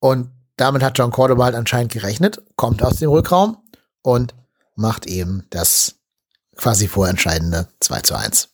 Und 0.00 0.30
damit 0.56 0.82
hat 0.82 0.98
John 0.98 1.10
Cordoba 1.10 1.44
halt 1.44 1.54
anscheinend 1.54 1.92
gerechnet, 1.92 2.42
kommt 2.56 2.82
aus 2.82 2.96
dem 2.96 3.10
Rückraum 3.10 3.58
und 4.02 4.34
macht 4.76 5.06
eben 5.06 5.46
das 5.50 5.96
quasi 6.56 6.88
vorentscheidende 6.88 7.68
2 7.80 8.00
zu 8.00 8.14
1. 8.16 8.48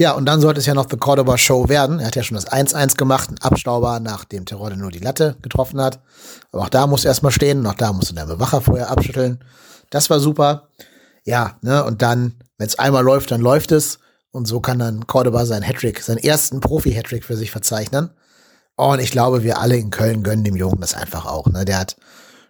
Ja, 0.00 0.12
und 0.12 0.26
dann 0.26 0.40
sollte 0.40 0.60
es 0.60 0.66
ja 0.66 0.74
noch 0.74 0.86
The 0.88 0.96
Cordoba 0.96 1.36
Show 1.38 1.68
werden. 1.68 1.98
Er 1.98 2.06
hat 2.06 2.16
ja 2.16 2.22
schon 2.22 2.36
das 2.36 2.46
1-1 2.46 2.96
gemacht, 2.96 3.30
ein 3.30 3.38
Abstauber, 3.38 3.98
nachdem 3.98 4.46
Terodde 4.46 4.76
nur 4.76 4.92
die 4.92 5.00
Latte 5.00 5.36
getroffen 5.42 5.80
hat. 5.80 6.00
Aber 6.52 6.62
auch 6.62 6.68
da 6.68 6.86
musst 6.86 7.02
du 7.02 7.08
erstmal 7.08 7.32
stehen, 7.32 7.66
auch 7.66 7.74
da 7.74 7.92
musst 7.92 8.10
du 8.10 8.14
deinen 8.14 8.28
Bewacher 8.28 8.60
vorher 8.60 8.90
abschütteln. 8.90 9.42
Das 9.90 10.08
war 10.08 10.20
super. 10.20 10.68
Ja, 11.24 11.58
ne, 11.62 11.84
und 11.84 12.00
dann 12.02 12.36
wenn 12.58 12.66
es 12.66 12.78
einmal 12.78 13.04
läuft, 13.04 13.30
dann 13.30 13.40
läuft 13.40 13.72
es. 13.72 14.00
Und 14.30 14.46
so 14.46 14.60
kann 14.60 14.78
dann 14.78 15.06
Cordoba 15.06 15.46
seinen 15.46 15.62
Hattrick, 15.62 16.02
seinen 16.02 16.18
ersten 16.18 16.60
Profi-Hattrick 16.60 17.24
für 17.24 17.36
sich 17.36 17.50
verzeichnen. 17.50 18.10
Und 18.78 19.00
ich 19.00 19.10
glaube, 19.10 19.42
wir 19.42 19.58
alle 19.58 19.76
in 19.76 19.90
Köln 19.90 20.22
gönnen 20.22 20.44
dem 20.44 20.54
Jungen 20.54 20.80
das 20.80 20.94
einfach 20.94 21.26
auch. 21.26 21.48
Ne? 21.48 21.64
Der 21.64 21.80
hat 21.80 21.96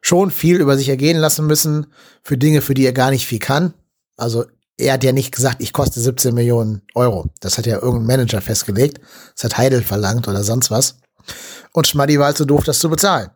schon 0.03 0.31
viel 0.31 0.61
über 0.61 0.77
sich 0.77 0.91
ergehen 0.91 1.17
lassen 1.17 1.47
müssen 1.47 1.87
für 2.23 2.37
Dinge, 2.37 2.61
für 2.61 2.75
die 2.75 2.85
er 2.85 2.93
gar 2.93 3.11
nicht 3.11 3.27
viel 3.27 3.39
kann. 3.39 3.73
Also 4.19 4.45
er 4.77 4.93
hat 4.93 5.05
ja 5.05 5.13
nicht 5.13 5.35
gesagt, 5.35 5.63
ich 5.63 5.73
koste 5.73 6.01
17 6.01 6.35
Millionen 6.35 6.83
Euro. 6.95 7.31
Das 7.41 7.57
hat 7.57 7.65
ja 7.65 7.77
irgendein 7.77 8.19
Manager 8.19 8.43
festgelegt. 8.43 9.01
Das 9.35 9.45
hat 9.45 9.57
Heidel 9.57 9.83
verlangt 9.83 10.29
oder 10.29 10.45
sonst 10.45 10.71
was. 10.71 10.99
Und 11.73 11.87
Schmaddi 11.87 12.19
war 12.19 12.27
halt 12.27 12.37
so 12.37 12.45
doof, 12.45 12.63
das 12.63 12.79
zu 12.79 12.91
bezahlen. 12.91 13.31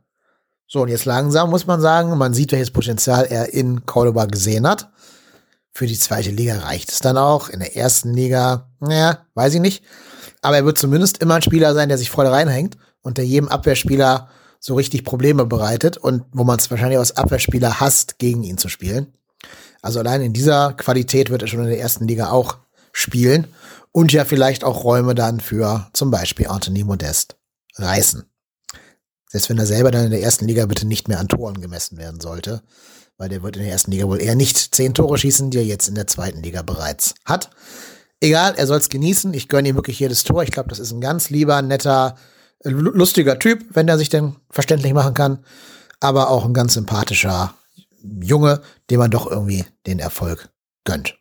So, 0.66 0.82
und 0.82 0.88
jetzt 0.88 1.06
langsam 1.06 1.48
muss 1.48 1.66
man 1.66 1.80
sagen, 1.80 2.16
man 2.18 2.34
sieht, 2.34 2.52
welches 2.52 2.72
Potenzial 2.72 3.24
er 3.24 3.54
in 3.54 3.86
Cordoba 3.86 4.26
gesehen 4.26 4.68
hat. 4.68 4.90
Für 5.72 5.86
die 5.86 5.98
zweite 5.98 6.30
Liga 6.30 6.58
reicht 6.58 6.92
es 6.92 6.98
dann 6.98 7.16
auch. 7.16 7.48
In 7.48 7.60
der 7.60 7.74
ersten 7.74 8.12
Liga, 8.12 8.68
naja, 8.80 9.24
weiß 9.32 9.54
ich 9.54 9.60
nicht. 9.60 9.82
Aber 10.42 10.56
er 10.56 10.64
wird 10.64 10.76
zumindest 10.76 11.18
immer 11.18 11.36
ein 11.36 11.42
Spieler 11.42 11.72
sein, 11.72 11.88
der 11.88 11.98
sich 11.98 12.10
voll 12.10 12.26
reinhängt 12.26 12.76
und 13.00 13.16
der 13.16 13.24
jedem 13.24 13.48
Abwehrspieler 13.48 14.28
so 14.60 14.74
richtig 14.74 15.04
Probleme 15.04 15.46
bereitet 15.46 15.96
und 15.96 16.24
wo 16.32 16.44
man 16.44 16.58
es 16.58 16.70
wahrscheinlich 16.70 16.98
als 16.98 17.16
Abwehrspieler 17.16 17.80
hasst, 17.80 18.18
gegen 18.18 18.42
ihn 18.42 18.58
zu 18.58 18.68
spielen. 18.68 19.12
Also 19.80 19.98
allein 19.98 20.20
in 20.20 20.32
dieser 20.32 20.74
Qualität 20.74 21.30
wird 21.30 21.42
er 21.42 21.48
schon 21.48 21.60
in 21.60 21.66
der 21.66 21.80
ersten 21.80 22.06
Liga 22.06 22.30
auch 22.30 22.58
spielen 22.92 23.48
und 23.90 24.12
ja 24.12 24.24
vielleicht 24.24 24.62
auch 24.62 24.84
Räume 24.84 25.14
dann 25.14 25.40
für 25.40 25.88
zum 25.92 26.10
Beispiel 26.10 26.46
Anthony 26.46 26.84
Modest 26.84 27.36
reißen. 27.76 28.24
Selbst 29.28 29.48
wenn 29.48 29.58
er 29.58 29.66
selber 29.66 29.90
dann 29.90 30.04
in 30.04 30.10
der 30.10 30.22
ersten 30.22 30.46
Liga 30.46 30.66
bitte 30.66 30.86
nicht 30.86 31.08
mehr 31.08 31.18
an 31.18 31.28
Toren 31.28 31.60
gemessen 31.60 31.98
werden 31.98 32.20
sollte, 32.20 32.62
weil 33.16 33.28
der 33.28 33.42
wird 33.42 33.56
in 33.56 33.62
der 33.62 33.72
ersten 33.72 33.90
Liga 33.90 34.06
wohl 34.06 34.20
eher 34.20 34.36
nicht 34.36 34.74
zehn 34.74 34.94
Tore 34.94 35.18
schießen, 35.18 35.50
die 35.50 35.58
er 35.58 35.64
jetzt 35.64 35.88
in 35.88 35.94
der 35.94 36.06
zweiten 36.06 36.42
Liga 36.42 36.62
bereits 36.62 37.14
hat. 37.24 37.50
Egal, 38.22 38.54
er 38.56 38.68
soll 38.68 38.78
es 38.78 38.88
genießen. 38.88 39.34
Ich 39.34 39.48
gönne 39.48 39.68
ihm 39.68 39.74
wirklich 39.74 39.98
jedes 39.98 40.22
Tor. 40.22 40.44
Ich 40.44 40.52
glaube, 40.52 40.68
das 40.68 40.78
ist 40.78 40.92
ein 40.92 41.00
ganz 41.00 41.28
lieber, 41.28 41.60
netter, 41.60 42.14
lustiger 42.62 43.40
Typ, 43.40 43.64
wenn 43.70 43.88
er 43.88 43.98
sich 43.98 44.10
denn 44.10 44.36
verständlich 44.48 44.94
machen 44.94 45.12
kann. 45.12 45.44
Aber 45.98 46.30
auch 46.30 46.44
ein 46.44 46.54
ganz 46.54 46.74
sympathischer 46.74 47.52
Junge, 48.20 48.62
dem 48.90 49.00
man 49.00 49.10
doch 49.10 49.28
irgendwie 49.28 49.64
den 49.88 49.98
Erfolg 49.98 50.50
gönnt. 50.84 51.18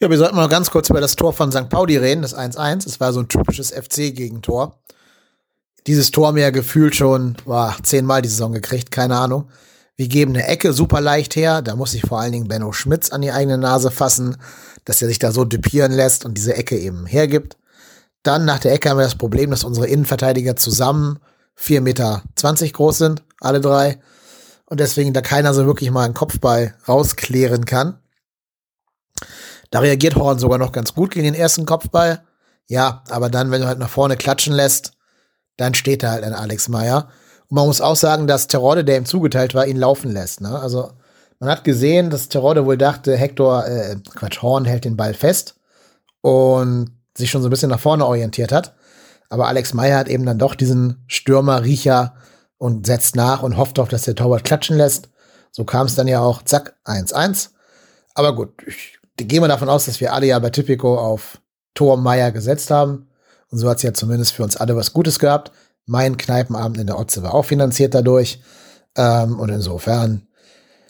Ja, 0.00 0.08
wir 0.08 0.18
sollten 0.18 0.36
mal 0.36 0.48
ganz 0.48 0.70
kurz 0.70 0.88
über 0.88 1.00
das 1.00 1.16
Tor 1.16 1.32
von 1.32 1.50
St. 1.50 1.68
Pauli 1.68 1.96
reden, 1.96 2.22
das 2.22 2.36
1-1. 2.36 2.86
Es 2.86 3.00
war 3.00 3.12
so 3.12 3.18
ein 3.18 3.28
typisches 3.28 3.72
FC-Gegentor. 3.72 4.78
Dieses 5.88 6.12
Tor 6.12 6.30
mehr 6.30 6.52
gefühlt 6.52 6.94
schon, 6.94 7.36
war 7.44 7.76
zehnmal 7.82 8.22
die 8.22 8.28
Saison 8.28 8.52
gekriegt, 8.52 8.92
keine 8.92 9.16
Ahnung. 9.16 9.50
Wir 9.98 10.06
geben 10.06 10.32
eine 10.32 10.46
Ecke 10.46 10.72
super 10.72 11.00
leicht 11.00 11.34
her. 11.34 11.60
Da 11.60 11.74
muss 11.74 11.90
sich 11.90 12.02
vor 12.02 12.20
allen 12.20 12.30
Dingen 12.30 12.46
Benno 12.46 12.72
Schmitz 12.72 13.10
an 13.10 13.20
die 13.20 13.32
eigene 13.32 13.58
Nase 13.58 13.90
fassen, 13.90 14.36
dass 14.84 15.02
er 15.02 15.08
sich 15.08 15.18
da 15.18 15.32
so 15.32 15.44
düpieren 15.44 15.90
lässt 15.90 16.24
und 16.24 16.34
diese 16.34 16.54
Ecke 16.54 16.78
eben 16.78 17.04
hergibt. 17.04 17.56
Dann 18.22 18.44
nach 18.44 18.60
der 18.60 18.72
Ecke 18.72 18.90
haben 18.90 18.98
wir 18.98 19.02
das 19.02 19.18
Problem, 19.18 19.50
dass 19.50 19.64
unsere 19.64 19.88
Innenverteidiger 19.88 20.54
zusammen 20.54 21.18
4,20 21.58 21.80
Meter 21.80 22.22
groß 22.72 22.98
sind, 22.98 23.24
alle 23.40 23.60
drei. 23.60 24.00
Und 24.66 24.78
deswegen 24.78 25.12
da 25.12 25.20
keiner 25.20 25.52
so 25.52 25.66
wirklich 25.66 25.90
mal 25.90 26.04
einen 26.04 26.14
Kopfball 26.14 26.76
rausklären 26.86 27.64
kann. 27.64 27.98
Da 29.72 29.80
reagiert 29.80 30.14
Horn 30.14 30.38
sogar 30.38 30.58
noch 30.58 30.70
ganz 30.70 30.94
gut 30.94 31.10
gegen 31.10 31.24
den 31.24 31.34
ersten 31.34 31.66
Kopfball. 31.66 32.22
Ja, 32.68 33.02
aber 33.08 33.30
dann, 33.30 33.50
wenn 33.50 33.62
du 33.62 33.66
halt 33.66 33.80
nach 33.80 33.90
vorne 33.90 34.16
klatschen 34.16 34.54
lässt, 34.54 34.92
dann 35.56 35.74
steht 35.74 36.04
da 36.04 36.12
halt 36.12 36.22
ein 36.22 36.34
Alex 36.34 36.68
Meyer. 36.68 37.10
Und 37.48 37.56
man 37.56 37.66
muss 37.66 37.80
auch 37.80 37.96
sagen, 37.96 38.26
dass 38.26 38.48
Terodde, 38.48 38.84
der 38.84 38.98
ihm 38.98 39.06
zugeteilt 39.06 39.54
war, 39.54 39.66
ihn 39.66 39.76
laufen 39.76 40.12
lässt. 40.12 40.40
Ne? 40.40 40.58
Also 40.58 40.90
man 41.40 41.50
hat 41.50 41.64
gesehen, 41.64 42.10
dass 42.10 42.28
Terodde 42.28 42.66
wohl 42.66 42.76
dachte, 42.76 43.16
Hector, 43.16 43.66
äh, 43.66 43.96
Quatsch, 44.14 44.42
Horn 44.42 44.64
hält 44.64 44.84
den 44.84 44.96
Ball 44.96 45.14
fest 45.14 45.54
und 46.20 46.90
sich 47.16 47.30
schon 47.30 47.42
so 47.42 47.48
ein 47.48 47.50
bisschen 47.50 47.70
nach 47.70 47.80
vorne 47.80 48.06
orientiert 48.06 48.52
hat. 48.52 48.74
Aber 49.30 49.46
Alex 49.46 49.74
Meyer 49.74 49.98
hat 49.98 50.08
eben 50.08 50.26
dann 50.26 50.38
doch 50.38 50.54
diesen 50.54 51.04
Stürmer-Riecher 51.06 52.14
und 52.56 52.86
setzt 52.86 53.14
nach 53.14 53.42
und 53.42 53.56
hofft 53.56 53.78
doch, 53.78 53.88
dass 53.88 54.02
der 54.02 54.14
Torwart 54.14 54.44
klatschen 54.44 54.76
lässt. 54.76 55.08
So 55.50 55.64
kam 55.64 55.86
es 55.86 55.94
dann 55.94 56.08
ja 56.08 56.20
auch, 56.20 56.42
zack, 56.42 56.76
1-1. 56.84 57.50
Aber 58.14 58.34
gut, 58.34 58.50
ich 58.66 58.98
gehe 59.16 59.40
mal 59.40 59.48
davon 59.48 59.68
aus, 59.68 59.86
dass 59.86 60.00
wir 60.00 60.12
alle 60.12 60.26
ja 60.26 60.38
bei 60.38 60.50
Typico 60.50 60.98
auf 60.98 61.40
Tor 61.74 61.96
Meyer 61.96 62.32
gesetzt 62.32 62.70
haben. 62.70 63.08
Und 63.50 63.58
so 63.58 63.68
hat 63.68 63.78
es 63.78 63.82
ja 63.82 63.94
zumindest 63.94 64.32
für 64.32 64.42
uns 64.42 64.56
alle 64.56 64.76
was 64.76 64.92
Gutes 64.92 65.18
gehabt. 65.18 65.52
Mein 65.88 66.18
Kneipenabend 66.18 66.78
in 66.78 66.86
der 66.86 66.98
Otze 66.98 67.22
war 67.22 67.34
auch 67.34 67.46
finanziert 67.46 67.94
dadurch. 67.94 68.40
Ähm, 68.94 69.40
und 69.40 69.48
insofern 69.48 70.26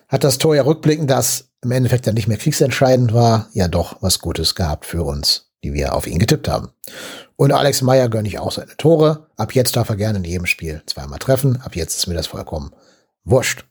hat 0.08 0.24
das 0.24 0.38
Tor 0.38 0.56
ja 0.56 0.62
rückblickend, 0.62 1.08
das 1.08 1.50
im 1.62 1.70
Endeffekt 1.70 2.06
dann 2.06 2.14
nicht 2.14 2.26
mehr 2.26 2.36
kriegsentscheidend 2.36 3.14
war, 3.14 3.48
ja 3.52 3.68
doch 3.68 4.02
was 4.02 4.18
Gutes 4.18 4.56
gehabt 4.56 4.86
für 4.86 5.04
uns, 5.04 5.52
die 5.62 5.72
wir 5.72 5.94
auf 5.94 6.06
ihn 6.08 6.18
getippt 6.18 6.48
haben. 6.48 6.70
Und 7.36 7.52
Alex 7.52 7.80
Meyer 7.80 8.08
gönne 8.08 8.26
ich 8.26 8.40
auch 8.40 8.50
seine 8.50 8.76
Tore. 8.76 9.28
Ab 9.36 9.54
jetzt 9.54 9.76
darf 9.76 9.88
er 9.88 9.96
gerne 9.96 10.18
in 10.18 10.24
jedem 10.24 10.46
Spiel 10.46 10.82
zweimal 10.86 11.20
treffen. 11.20 11.60
Ab 11.62 11.76
jetzt 11.76 11.96
ist 11.96 12.08
mir 12.08 12.14
das 12.14 12.26
vollkommen 12.26 12.72
wurscht. 13.24 13.64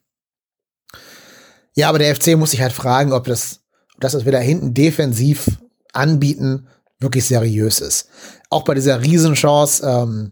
Ja, 1.73 1.89
aber 1.89 1.99
der 1.99 2.15
FC 2.15 2.37
muss 2.37 2.51
sich 2.51 2.61
halt 2.61 2.73
fragen, 2.73 3.11
ob 3.11 3.25
das, 3.25 3.59
ob 3.95 4.01
das, 4.01 4.13
was 4.13 4.23
wir 4.23 4.31
da 4.31 4.39
hinten 4.39 4.73
defensiv 4.73 5.57
anbieten, 5.91 6.67
wirklich 6.99 7.25
seriös 7.25 7.81
ist. 7.81 8.07
Auch 8.49 8.63
bei 8.63 8.73
dieser 8.73 9.01
Riesenchance, 9.01 9.85
ähm, 9.85 10.31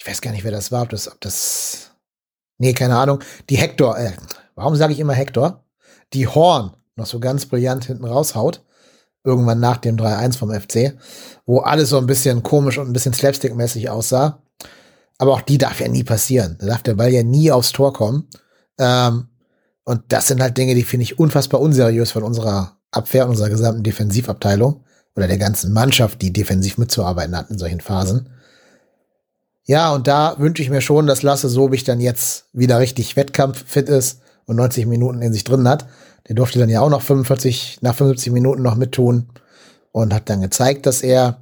ich 0.00 0.06
weiß 0.06 0.22
gar 0.22 0.32
nicht, 0.32 0.44
wer 0.44 0.50
das 0.50 0.72
war, 0.72 0.82
ob 0.82 0.88
das, 0.88 1.12
ob 1.12 1.20
das, 1.20 1.90
nee, 2.56 2.72
keine 2.72 2.96
Ahnung, 2.96 3.20
die 3.50 3.58
Hector, 3.58 3.98
äh, 3.98 4.12
warum 4.54 4.74
sage 4.74 4.94
ich 4.94 4.98
immer 4.98 5.12
Hector? 5.12 5.62
Die 6.14 6.26
Horn 6.26 6.74
noch 6.96 7.04
so 7.04 7.20
ganz 7.20 7.44
brillant 7.44 7.84
hinten 7.84 8.06
raushaut, 8.06 8.64
irgendwann 9.24 9.60
nach 9.60 9.76
dem 9.76 9.96
3-1 9.96 10.38
vom 10.38 10.50
FC, 10.58 10.96
wo 11.44 11.60
alles 11.60 11.90
so 11.90 11.98
ein 11.98 12.06
bisschen 12.06 12.42
komisch 12.42 12.78
und 12.78 12.88
ein 12.88 12.94
bisschen 12.94 13.12
slapstick-mäßig 13.12 13.90
aussah. 13.90 14.42
Aber 15.18 15.32
auch 15.34 15.42
die 15.42 15.58
darf 15.58 15.80
ja 15.80 15.88
nie 15.88 16.02
passieren. 16.02 16.56
Da 16.58 16.66
darf 16.66 16.82
der 16.82 16.94
Ball 16.94 17.10
ja 17.10 17.22
nie 17.22 17.52
aufs 17.52 17.72
Tor 17.72 17.92
kommen. 17.92 18.26
Ähm, 18.78 19.28
und 19.84 20.02
das 20.08 20.28
sind 20.28 20.40
halt 20.40 20.56
Dinge, 20.56 20.74
die 20.74 20.82
finde 20.82 21.04
ich 21.04 21.18
unfassbar 21.18 21.60
unseriös 21.60 22.12
von 22.12 22.22
unserer 22.22 22.78
Abwehr 22.90 23.24
und 23.24 23.30
unserer 23.30 23.50
gesamten 23.50 23.82
Defensivabteilung 23.82 24.82
oder 25.14 25.28
der 25.28 25.36
ganzen 25.36 25.74
Mannschaft, 25.74 26.22
die 26.22 26.32
defensiv 26.32 26.78
mitzuarbeiten 26.78 27.36
hat 27.36 27.50
in 27.50 27.58
solchen 27.58 27.80
Phasen. 27.82 28.30
Ja, 29.64 29.92
und 29.92 30.06
da 30.06 30.36
wünsche 30.38 30.62
ich 30.62 30.70
mir 30.70 30.80
schon, 30.80 31.06
dass 31.06 31.22
Lasse 31.22 31.48
Sobich 31.48 31.84
dann 31.84 32.00
jetzt 32.00 32.46
wieder 32.52 32.78
richtig 32.80 33.16
wettkampffit 33.16 33.88
ist 33.88 34.20
und 34.46 34.56
90 34.56 34.86
Minuten 34.86 35.22
in 35.22 35.32
sich 35.32 35.44
drin 35.44 35.68
hat. 35.68 35.86
Der 36.28 36.34
durfte 36.34 36.58
dann 36.58 36.68
ja 36.68 36.80
auch 36.80 36.90
noch 36.90 37.02
45, 37.02 37.78
nach 37.82 37.94
75 37.94 38.32
Minuten 38.32 38.62
noch 38.62 38.74
mittun 38.74 39.28
und 39.92 40.14
hat 40.14 40.28
dann 40.28 40.40
gezeigt, 40.40 40.86
dass 40.86 41.02
er 41.02 41.40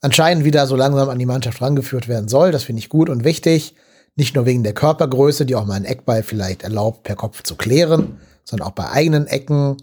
anscheinend 0.00 0.44
wieder 0.44 0.66
so 0.66 0.76
langsam 0.76 1.08
an 1.08 1.18
die 1.18 1.26
Mannschaft 1.26 1.60
rangeführt 1.60 2.08
werden 2.08 2.28
soll. 2.28 2.52
Das 2.52 2.64
finde 2.64 2.80
ich 2.80 2.88
gut 2.88 3.08
und 3.08 3.24
wichtig. 3.24 3.74
Nicht 4.14 4.34
nur 4.34 4.46
wegen 4.46 4.62
der 4.62 4.72
Körpergröße, 4.72 5.46
die 5.46 5.54
auch 5.54 5.66
mal 5.66 5.74
einen 5.74 5.84
Eckball 5.84 6.22
vielleicht 6.22 6.62
erlaubt, 6.62 7.02
per 7.02 7.16
Kopf 7.16 7.42
zu 7.42 7.54
klären, 7.54 8.18
sondern 8.44 8.68
auch 8.68 8.72
bei 8.72 8.90
eigenen 8.90 9.26
Ecken 9.26 9.76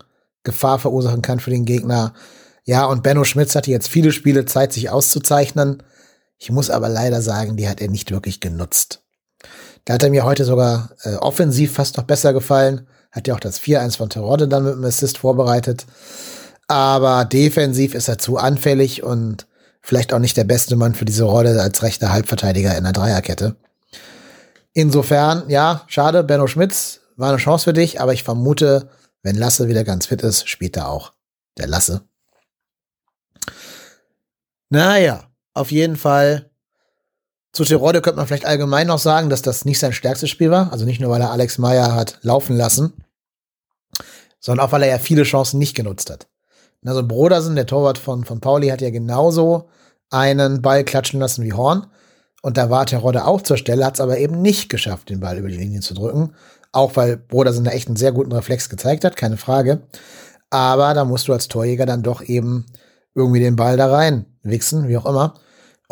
Gefahr 0.43 0.79
verursachen 0.79 1.21
kann 1.21 1.39
für 1.39 1.51
den 1.51 1.65
Gegner. 1.65 2.13
Ja, 2.65 2.85
und 2.85 3.03
Benno 3.03 3.23
Schmitz 3.23 3.55
hatte 3.55 3.71
jetzt 3.71 3.87
viele 3.87 4.11
Spiele 4.11 4.45
Zeit, 4.45 4.73
sich 4.73 4.89
auszuzeichnen. 4.89 5.83
Ich 6.43 6.51
muss 6.51 6.69
aber 6.69 6.89
leider 6.89 7.21
sagen, 7.21 7.55
die 7.55 7.69
hat 7.69 7.79
er 7.79 7.87
nicht 7.87 8.11
wirklich 8.11 8.41
genutzt. 8.41 9.01
Da 9.85 9.93
hat 9.93 10.03
er 10.03 10.09
mir 10.09 10.25
heute 10.25 10.43
sogar 10.43 10.89
äh, 11.03 11.15
offensiv 11.15 11.71
fast 11.71 11.95
noch 11.95 12.03
besser 12.03 12.33
gefallen. 12.33 12.85
Hat 13.13 13.29
ja 13.29 13.33
auch 13.33 13.39
das 13.39 13.61
4-1 13.61 13.95
von 13.95 14.09
Terodde 14.09 14.49
dann 14.49 14.65
mit 14.65 14.73
dem 14.73 14.83
Assist 14.83 15.19
vorbereitet. 15.19 15.85
Aber 16.67 17.23
defensiv 17.23 17.95
ist 17.95 18.09
er 18.09 18.17
zu 18.17 18.35
anfällig 18.35 19.03
und 19.03 19.47
vielleicht 19.81 20.11
auch 20.11 20.19
nicht 20.19 20.35
der 20.35 20.43
beste 20.43 20.75
Mann 20.75 20.95
für 20.95 21.05
diese 21.05 21.23
Rolle 21.23 21.61
als 21.61 21.81
rechter 21.81 22.11
Halbverteidiger 22.11 22.77
in 22.77 22.83
der 22.83 22.91
Dreierkette. 22.91 23.55
Insofern, 24.73 25.47
ja, 25.47 25.83
schade, 25.87 26.25
Benno 26.25 26.47
Schmitz 26.47 26.99
war 27.15 27.29
eine 27.29 27.37
Chance 27.37 27.63
für 27.63 27.73
dich, 27.73 28.01
aber 28.01 28.11
ich 28.11 28.23
vermute, 28.23 28.89
wenn 29.21 29.37
Lasse 29.37 29.69
wieder 29.69 29.85
ganz 29.85 30.07
fit 30.07 30.21
ist, 30.23 30.49
spielt 30.49 30.75
er 30.75 30.89
auch 30.89 31.13
der 31.57 31.67
Lasse. 31.67 32.01
Naja, 34.69 35.29
auf 35.53 35.71
jeden 35.71 35.95
Fall. 35.95 36.49
Zu 37.51 37.63
Tirode 37.65 38.01
könnte 38.01 38.17
man 38.17 38.25
vielleicht 38.25 38.45
allgemein 38.45 38.87
noch 38.87 38.97
sagen, 38.97 39.29
dass 39.29 39.43
das 39.43 39.63
nicht 39.63 39.79
sein 39.79 39.93
stärkstes 39.93 40.29
Spiel 40.29 40.49
war. 40.49 40.71
Also 40.71 40.85
nicht 40.85 40.99
nur, 40.99 41.11
weil 41.11 41.21
er 41.21 41.31
Alex 41.31 41.59
Meyer 41.59 41.93
hat 41.93 42.17
laufen 42.21 42.55
lassen, 42.55 42.93
sondern 44.39 44.65
auch, 44.65 44.71
weil 44.71 44.81
er 44.83 44.89
ja 44.89 44.97
viele 44.97 45.23
Chancen 45.23 45.59
nicht 45.59 45.75
genutzt 45.75 46.09
hat. 46.09 46.27
Also 46.85 47.07
Brodersen, 47.07 47.55
der 47.55 47.67
Torwart 47.67 47.97
von, 47.97 48.25
von 48.25 48.39
Pauli, 48.39 48.69
hat 48.69 48.81
ja 48.81 48.89
genauso 48.89 49.69
einen 50.09 50.61
Ball 50.61 50.83
klatschen 50.83 51.19
lassen 51.19 51.43
wie 51.43 51.53
Horn. 51.53 51.87
Und 52.41 52.57
da 52.57 52.69
war 52.69 52.85
Terodde 52.85 53.25
auch 53.25 53.41
zur 53.41 53.57
Stelle, 53.57 53.85
hat 53.85 53.93
es 53.95 54.01
aber 54.01 54.17
eben 54.17 54.41
nicht 54.41 54.69
geschafft, 54.69 55.09
den 55.09 55.21
Ball 55.21 55.37
über 55.37 55.47
die 55.47 55.57
Linie 55.57 55.79
zu 55.79 55.93
drücken. 55.93 56.35
Auch 56.71 56.95
weil 56.95 57.17
Brodersen 57.17 57.63
da 57.63 57.71
echt 57.71 57.87
einen 57.87 57.95
sehr 57.95 58.11
guten 58.11 58.33
Reflex 58.33 58.67
gezeigt 58.67 59.05
hat, 59.05 59.15
keine 59.15 59.37
Frage. 59.37 59.83
Aber 60.49 60.93
da 60.93 61.05
musst 61.05 61.27
du 61.27 61.33
als 61.33 61.47
Torjäger 61.47 61.85
dann 61.85 62.03
doch 62.03 62.21
eben 62.21 62.65
irgendwie 63.15 63.39
den 63.39 63.55
Ball 63.55 63.77
da 63.77 63.89
rein 63.89 64.25
wichsen, 64.41 64.87
wie 64.87 64.97
auch 64.97 65.05
immer. 65.05 65.35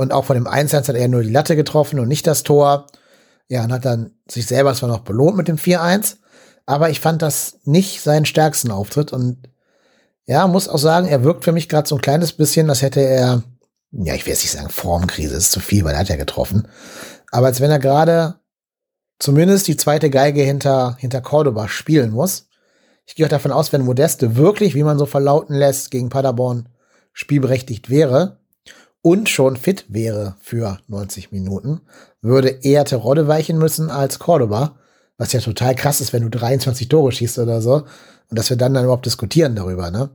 Und 0.01 0.13
auch 0.13 0.25
von 0.25 0.34
dem 0.34 0.48
Einsatz 0.48 0.89
hat 0.89 0.96
er 0.96 1.08
nur 1.08 1.22
die 1.22 1.29
Latte 1.29 1.55
getroffen 1.55 2.00
und 2.00 2.08
nicht 2.08 2.25
das 2.25 2.41
Tor. 2.41 2.88
Ja, 3.50 3.63
und 3.63 3.72
hat 3.72 3.86
dann 3.86 4.15
sich 4.27 4.48
selber 4.48 4.74
zwar 4.74 4.89
noch 4.89 5.01
belohnt 5.01 5.38
mit 5.38 5.48
dem 5.48 5.58
4-1, 5.58 6.15
aber 6.65 6.89
ich 6.89 7.00
fand 7.00 7.22
das 7.22 7.60
nicht 7.65 8.01
seinen 8.01 8.25
stärksten 8.25 8.72
Auftritt 8.72 9.13
und 9.13 9.48
ja, 10.25 10.48
muss 10.48 10.67
auch 10.67 10.79
sagen, 10.79 11.08
er 11.08 11.24
wirkt 11.24 11.43
für 11.43 11.51
mich 11.51 11.70
gerade 11.70 11.88
so 11.88 11.98
ein 11.98 12.01
kleines 12.01 12.34
bisschen, 12.34 12.67
als 12.72 12.81
hätte 12.81 13.01
er, 13.01 13.43
ja, 13.91 14.15
ich 14.15 14.25
will 14.25 14.34
jetzt 14.34 14.41
nicht 14.41 14.53
sagen 14.53 14.70
Formkrise, 14.70 15.36
ist 15.36 15.51
zu 15.51 15.60
viel, 15.60 15.84
weil 15.84 15.93
er 15.93 16.00
hat 16.00 16.10
ja 16.10 16.15
getroffen. 16.15 16.67
Aber 17.29 17.46
als 17.46 17.62
wenn 17.62 17.70
er 17.70 17.77
gerade 17.77 18.39
zumindest 19.20 19.67
die 19.67 19.77
zweite 19.77 20.10
Geige 20.10 20.41
hinter, 20.41 20.96
hinter 20.98 21.22
Cordoba 21.22 21.67
spielen 21.67 22.10
muss. 22.10 22.48
Ich 23.05 23.13
gehe 23.13 23.27
auch 23.27 23.29
davon 23.29 23.51
aus, 23.51 23.72
wenn 23.72 23.86
Modeste 23.86 24.36
wirklich, 24.36 24.74
wie 24.74 24.84
man 24.84 24.98
so 24.98 25.05
verlauten 25.05 25.53
lässt, 25.53 25.91
gegen 25.91 26.10
Paderborn 26.10 26.70
spielberechtigt 27.13 27.91
wäre 27.91 28.40
und 29.01 29.29
schon 29.29 29.58
fit 29.58 29.86
wäre 29.89 30.36
für 30.41 30.79
90 30.88 31.31
Minuten, 31.31 31.81
würde 32.22 32.50
eher 32.50 32.86
Terodde 32.86 33.27
weichen 33.27 33.58
müssen 33.58 33.89
als 33.89 34.20
Cordoba, 34.20 34.75
was 35.17 35.34
ja 35.34 35.39
total 35.39 35.75
krass 35.75 36.01
ist, 36.01 36.13
wenn 36.13 36.24
du 36.24 36.29
23 36.29 36.88
Tore 36.88 37.12
schießt 37.12 37.39
oder 37.39 37.62
so 37.62 37.84
und 38.29 38.39
dass 38.39 38.50
wir 38.50 38.58
dann 38.58 38.74
dann 38.74 38.84
überhaupt 38.84 39.05
diskutieren 39.05 39.55
darüber, 39.55 39.91
ne? 39.91 40.10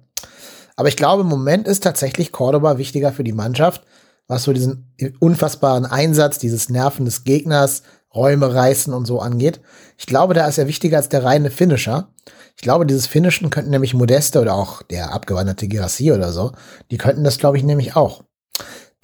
Aber 0.77 0.89
ich 0.89 0.97
glaube, 0.97 1.23
im 1.23 1.29
Moment 1.29 1.67
ist 1.67 1.83
tatsächlich 1.83 2.33
Cordoba 2.33 2.77
wichtiger 2.77 3.13
für 3.13 3.25
die 3.25 3.33
Mannschaft, 3.33 3.83
was 4.29 4.43
so 4.43 4.53
diesen 4.53 4.93
unfassbaren 5.21 5.87
Einsatz, 5.87 6.39
dieses 6.39 6.69
Nerven 6.69 7.07
des 7.07 7.25
Gegners, 7.25 7.83
Räume 8.15 8.55
reißen 8.55 8.93
und 8.93 9.07
so 9.07 9.21
angeht. 9.21 9.61
Ich 9.99 10.07
glaube, 10.07 10.35
da 10.35 10.47
ist 10.47 10.59
er 10.59 10.67
wichtiger 10.67 10.97
als 10.97 11.09
der 11.09 11.25
reine 11.25 11.51
Finisher. 11.51 12.09
Ich 12.57 12.63
glaube, 12.63 12.87
dieses 12.87 13.07
Finishen 13.07 13.51
könnten 13.51 13.71
nämlich 13.71 13.95
Modeste 13.95 14.41
oder 14.41 14.55
auch 14.55 14.83
der 14.83 15.13
abgewanderte 15.13 15.69
Girassi 15.69 16.13
oder 16.13 16.33
so, 16.33 16.53
die 16.91 16.97
könnten 16.99 17.25
das, 17.25 17.39
glaube 17.39 17.59
ich, 17.59 17.65
nämlich 17.65 17.97
auch. 17.97 18.25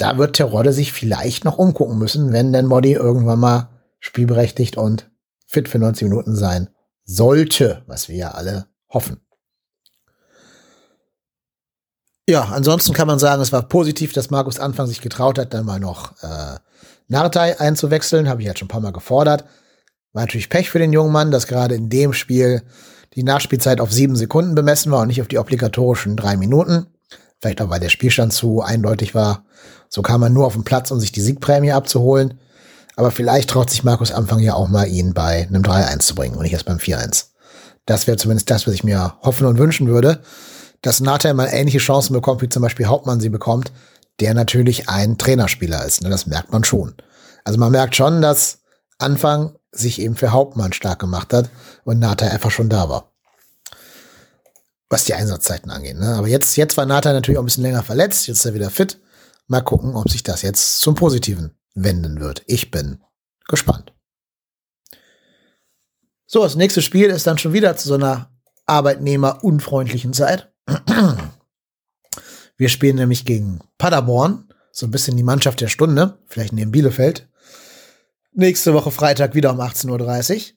Da 0.02 0.18
wird 0.18 0.34
Terodde 0.34 0.72
sich 0.72 0.92
vielleicht 0.92 1.44
noch 1.44 1.58
umgucken 1.58 1.96
müssen, 1.96 2.32
wenn 2.32 2.52
denn 2.52 2.66
Modi 2.66 2.92
irgendwann 2.92 3.38
mal 3.38 3.68
spielberechtigt 4.00 4.76
und 4.76 5.08
fit 5.46 5.68
für 5.68 5.78
90 5.78 6.08
Minuten 6.08 6.34
sein 6.34 6.70
sollte, 7.04 7.84
was 7.86 8.08
wir 8.08 8.16
ja 8.16 8.30
alle 8.32 8.66
hoffen. 8.88 9.20
Ja, 12.28 12.46
ansonsten 12.46 12.94
kann 12.94 13.06
man 13.06 13.20
sagen, 13.20 13.40
es 13.42 13.52
war 13.52 13.62
positiv, 13.62 14.12
dass 14.12 14.28
Markus 14.28 14.58
Anfang 14.58 14.88
sich 14.88 15.02
getraut 15.02 15.38
hat, 15.38 15.54
dann 15.54 15.66
mal 15.66 15.78
noch 15.78 16.20
äh, 16.20 16.58
Nartei 17.06 17.60
einzuwechseln. 17.60 18.28
Habe 18.28 18.40
ich 18.40 18.48
jetzt 18.48 18.58
schon 18.58 18.66
ein 18.66 18.72
paar 18.72 18.80
Mal 18.80 18.92
gefordert. 18.92 19.44
War 20.12 20.22
natürlich 20.22 20.50
Pech 20.50 20.68
für 20.68 20.80
den 20.80 20.92
jungen 20.92 21.12
Mann, 21.12 21.30
dass 21.30 21.46
gerade 21.46 21.76
in 21.76 21.90
dem 21.90 22.12
Spiel 22.12 22.64
die 23.14 23.22
Nachspielzeit 23.22 23.80
auf 23.80 23.92
sieben 23.92 24.16
Sekunden 24.16 24.56
bemessen 24.56 24.90
war 24.90 25.02
und 25.02 25.06
nicht 25.06 25.20
auf 25.20 25.28
die 25.28 25.38
obligatorischen 25.38 26.16
drei 26.16 26.36
Minuten. 26.36 26.88
Vielleicht 27.42 27.60
auch, 27.60 27.70
weil 27.70 27.80
der 27.80 27.88
Spielstand 27.88 28.32
zu 28.32 28.62
eindeutig 28.62 29.16
war. 29.16 29.44
So 29.88 30.00
kam 30.00 30.20
man 30.20 30.32
nur 30.32 30.46
auf 30.46 30.52
den 30.52 30.62
Platz, 30.62 30.92
um 30.92 31.00
sich 31.00 31.10
die 31.10 31.20
Siegprämie 31.20 31.72
abzuholen. 31.72 32.38
Aber 32.94 33.10
vielleicht 33.10 33.50
traut 33.50 33.68
sich 33.68 33.82
Markus 33.82 34.12
Anfang 34.12 34.38
ja 34.38 34.54
auch 34.54 34.68
mal, 34.68 34.86
ihn 34.86 35.12
bei 35.12 35.48
einem 35.48 35.62
3-1 35.62 35.98
zu 35.98 36.14
bringen 36.14 36.36
und 36.36 36.44
nicht 36.44 36.52
erst 36.52 36.66
beim 36.66 36.78
4-1. 36.78 37.26
Das 37.84 38.06
wäre 38.06 38.16
zumindest 38.16 38.48
das, 38.48 38.68
was 38.68 38.74
ich 38.74 38.84
mir 38.84 39.14
hoffen 39.22 39.46
und 39.46 39.58
wünschen 39.58 39.88
würde, 39.88 40.22
dass 40.82 41.00
Nata 41.00 41.34
mal 41.34 41.48
ähnliche 41.48 41.78
Chancen 41.78 42.12
bekommt, 42.12 42.42
wie 42.42 42.48
zum 42.48 42.62
Beispiel 42.62 42.86
Hauptmann 42.86 43.20
sie 43.20 43.28
bekommt, 43.28 43.72
der 44.20 44.34
natürlich 44.34 44.88
ein 44.88 45.18
Trainerspieler 45.18 45.84
ist. 45.84 46.02
Ne? 46.02 46.10
Das 46.10 46.26
merkt 46.26 46.52
man 46.52 46.62
schon. 46.62 46.94
Also 47.42 47.58
man 47.58 47.72
merkt 47.72 47.96
schon, 47.96 48.22
dass 48.22 48.60
Anfang 48.98 49.56
sich 49.72 50.00
eben 50.00 50.14
für 50.14 50.30
Hauptmann 50.30 50.72
stark 50.72 51.00
gemacht 51.00 51.32
hat 51.32 51.50
und 51.82 51.98
Nata 51.98 52.28
einfach 52.28 52.52
schon 52.52 52.68
da 52.68 52.88
war. 52.88 53.11
Was 54.92 55.04
die 55.06 55.14
Einsatzzeiten 55.14 55.70
angeht. 55.70 55.96
Ne? 55.96 56.16
Aber 56.16 56.28
jetzt, 56.28 56.54
jetzt 56.56 56.76
war 56.76 56.84
Nata 56.84 57.14
natürlich 57.14 57.38
auch 57.38 57.42
ein 57.42 57.46
bisschen 57.46 57.62
länger 57.62 57.82
verletzt, 57.82 58.26
jetzt 58.26 58.40
ist 58.40 58.44
er 58.44 58.52
wieder 58.52 58.68
fit. 58.68 59.00
Mal 59.46 59.62
gucken, 59.62 59.96
ob 59.96 60.10
sich 60.10 60.22
das 60.22 60.42
jetzt 60.42 60.80
zum 60.80 60.96
Positiven 60.96 61.56
wenden 61.72 62.20
wird. 62.20 62.42
Ich 62.46 62.70
bin 62.70 63.00
gespannt. 63.48 63.94
So, 66.26 66.42
das 66.42 66.56
nächste 66.56 66.82
Spiel 66.82 67.06
ist 67.06 67.26
dann 67.26 67.38
schon 67.38 67.54
wieder 67.54 67.74
zu 67.74 67.88
so 67.88 67.94
einer 67.94 68.28
arbeitnehmerunfreundlichen 68.66 70.12
Zeit. 70.12 70.52
Wir 72.58 72.68
spielen 72.68 72.96
nämlich 72.96 73.24
gegen 73.24 73.60
Paderborn, 73.78 74.52
so 74.72 74.86
ein 74.86 74.90
bisschen 74.90 75.16
die 75.16 75.22
Mannschaft 75.22 75.62
der 75.62 75.68
Stunde, 75.68 76.18
vielleicht 76.26 76.52
neben 76.52 76.70
Bielefeld. 76.70 77.30
Nächste 78.34 78.74
Woche 78.74 78.90
Freitag 78.90 79.34
wieder 79.34 79.52
um 79.52 79.60
18.30 79.62 80.36
Uhr. 80.36 80.52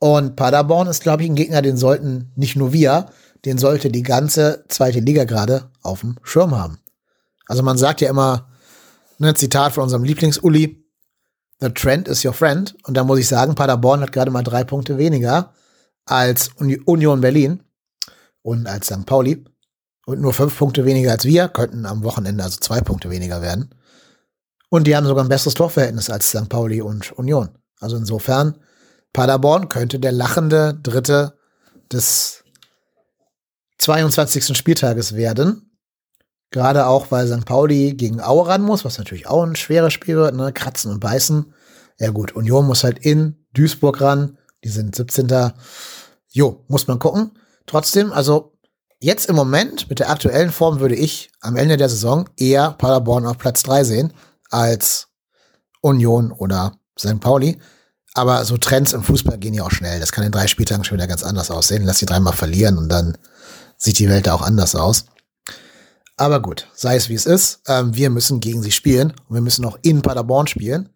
Und 0.00 0.34
Paderborn 0.34 0.88
ist, 0.88 1.04
glaube 1.04 1.22
ich, 1.22 1.30
ein 1.30 1.36
Gegner, 1.36 1.62
den 1.62 1.76
sollten 1.76 2.32
nicht 2.34 2.56
nur 2.56 2.72
wir, 2.72 3.10
den 3.44 3.58
sollte 3.58 3.90
die 3.90 4.02
ganze 4.02 4.64
zweite 4.68 5.00
Liga 5.00 5.24
gerade 5.24 5.70
auf 5.82 6.00
dem 6.00 6.16
Schirm 6.22 6.56
haben. 6.56 6.78
Also 7.46 7.62
man 7.62 7.78
sagt 7.78 8.00
ja 8.00 8.10
immer, 8.10 8.48
ein 9.20 9.34
Zitat 9.34 9.72
von 9.72 9.84
unserem 9.84 10.04
Lieblings-Uli, 10.04 10.84
The 11.60 11.70
trend 11.70 12.06
is 12.06 12.24
your 12.24 12.32
friend. 12.32 12.76
Und 12.84 12.96
da 12.96 13.04
muss 13.04 13.18
ich 13.18 13.26
sagen, 13.26 13.54
Paderborn 13.54 14.00
hat 14.00 14.12
gerade 14.12 14.30
mal 14.30 14.42
drei 14.42 14.64
Punkte 14.64 14.96
weniger 14.96 15.52
als 16.04 16.50
Union 16.56 17.20
Berlin 17.20 17.62
und 18.42 18.66
als 18.66 18.86
St. 18.86 19.06
Pauli. 19.06 19.44
Und 20.06 20.20
nur 20.20 20.32
fünf 20.32 20.56
Punkte 20.56 20.84
weniger 20.84 21.10
als 21.12 21.24
wir, 21.24 21.48
könnten 21.48 21.84
am 21.84 22.02
Wochenende 22.02 22.44
also 22.44 22.58
zwei 22.58 22.80
Punkte 22.80 23.10
weniger 23.10 23.42
werden. 23.42 23.74
Und 24.70 24.86
die 24.86 24.96
haben 24.96 25.06
sogar 25.06 25.24
ein 25.24 25.28
besseres 25.28 25.54
Torverhältnis 25.54 26.10
als 26.10 26.28
St. 26.28 26.48
Pauli 26.48 26.80
und 26.80 27.12
Union. 27.12 27.50
Also 27.80 27.96
insofern, 27.96 28.56
Paderborn 29.12 29.68
könnte 29.68 29.98
der 29.98 30.12
lachende 30.12 30.74
Dritte 30.74 31.38
des 31.92 32.44
22. 33.78 34.56
Spieltages 34.56 35.14
werden. 35.14 35.70
Gerade 36.50 36.86
auch, 36.86 37.10
weil 37.10 37.26
St. 37.26 37.44
Pauli 37.44 37.94
gegen 37.94 38.20
Aue 38.20 38.48
ran 38.48 38.62
muss, 38.62 38.84
was 38.84 38.98
natürlich 38.98 39.26
auch 39.26 39.42
ein 39.42 39.56
schweres 39.56 39.92
Spiel 39.92 40.16
wird, 40.16 40.34
ne? 40.34 40.52
Kratzen 40.52 40.90
und 40.90 41.00
beißen. 41.00 41.52
Ja 41.98 42.10
gut, 42.10 42.32
Union 42.32 42.66
muss 42.66 42.84
halt 42.84 42.98
in 42.98 43.44
Duisburg 43.52 44.00
ran. 44.00 44.38
Die 44.64 44.68
sind 44.70 44.96
17. 44.96 45.52
Jo, 46.30 46.64
muss 46.68 46.86
man 46.86 46.98
gucken. 46.98 47.32
Trotzdem, 47.66 48.12
also 48.12 48.58
jetzt 49.00 49.28
im 49.28 49.36
Moment 49.36 49.88
mit 49.90 49.98
der 49.98 50.10
aktuellen 50.10 50.50
Form 50.50 50.80
würde 50.80 50.94
ich 50.94 51.30
am 51.40 51.56
Ende 51.56 51.76
der 51.76 51.88
Saison 51.88 52.28
eher 52.36 52.72
Paderborn 52.72 53.26
auf 53.26 53.38
Platz 53.38 53.62
3 53.62 53.84
sehen 53.84 54.12
als 54.50 55.08
Union 55.80 56.32
oder 56.32 56.78
St. 56.98 57.20
Pauli. 57.20 57.60
Aber 58.14 58.44
so 58.44 58.56
Trends 58.56 58.94
im 58.94 59.02
Fußball 59.02 59.38
gehen 59.38 59.54
ja 59.54 59.64
auch 59.64 59.70
schnell. 59.70 60.00
Das 60.00 60.12
kann 60.12 60.24
in 60.24 60.32
drei 60.32 60.46
Spieltagen 60.46 60.82
schon 60.82 60.96
wieder 60.96 61.06
ganz 61.06 61.22
anders 61.22 61.50
aussehen. 61.50 61.84
Lass 61.84 61.98
die 61.98 62.06
dreimal 62.06 62.32
verlieren 62.32 62.78
und 62.78 62.88
dann 62.88 63.16
sieht 63.78 63.98
die 63.98 64.08
Welt 64.08 64.26
da 64.26 64.34
auch 64.34 64.42
anders 64.42 64.74
aus. 64.74 65.06
Aber 66.16 66.42
gut, 66.42 66.66
sei 66.74 66.96
es 66.96 67.08
wie 67.08 67.14
es 67.14 67.26
ist. 67.26 67.62
Ähm, 67.68 67.94
wir 67.94 68.10
müssen 68.10 68.40
gegen 68.40 68.60
sie 68.60 68.72
spielen 68.72 69.12
und 69.28 69.34
wir 69.34 69.40
müssen 69.40 69.64
auch 69.64 69.78
in 69.82 70.02
Paderborn 70.02 70.48
spielen. 70.48 70.90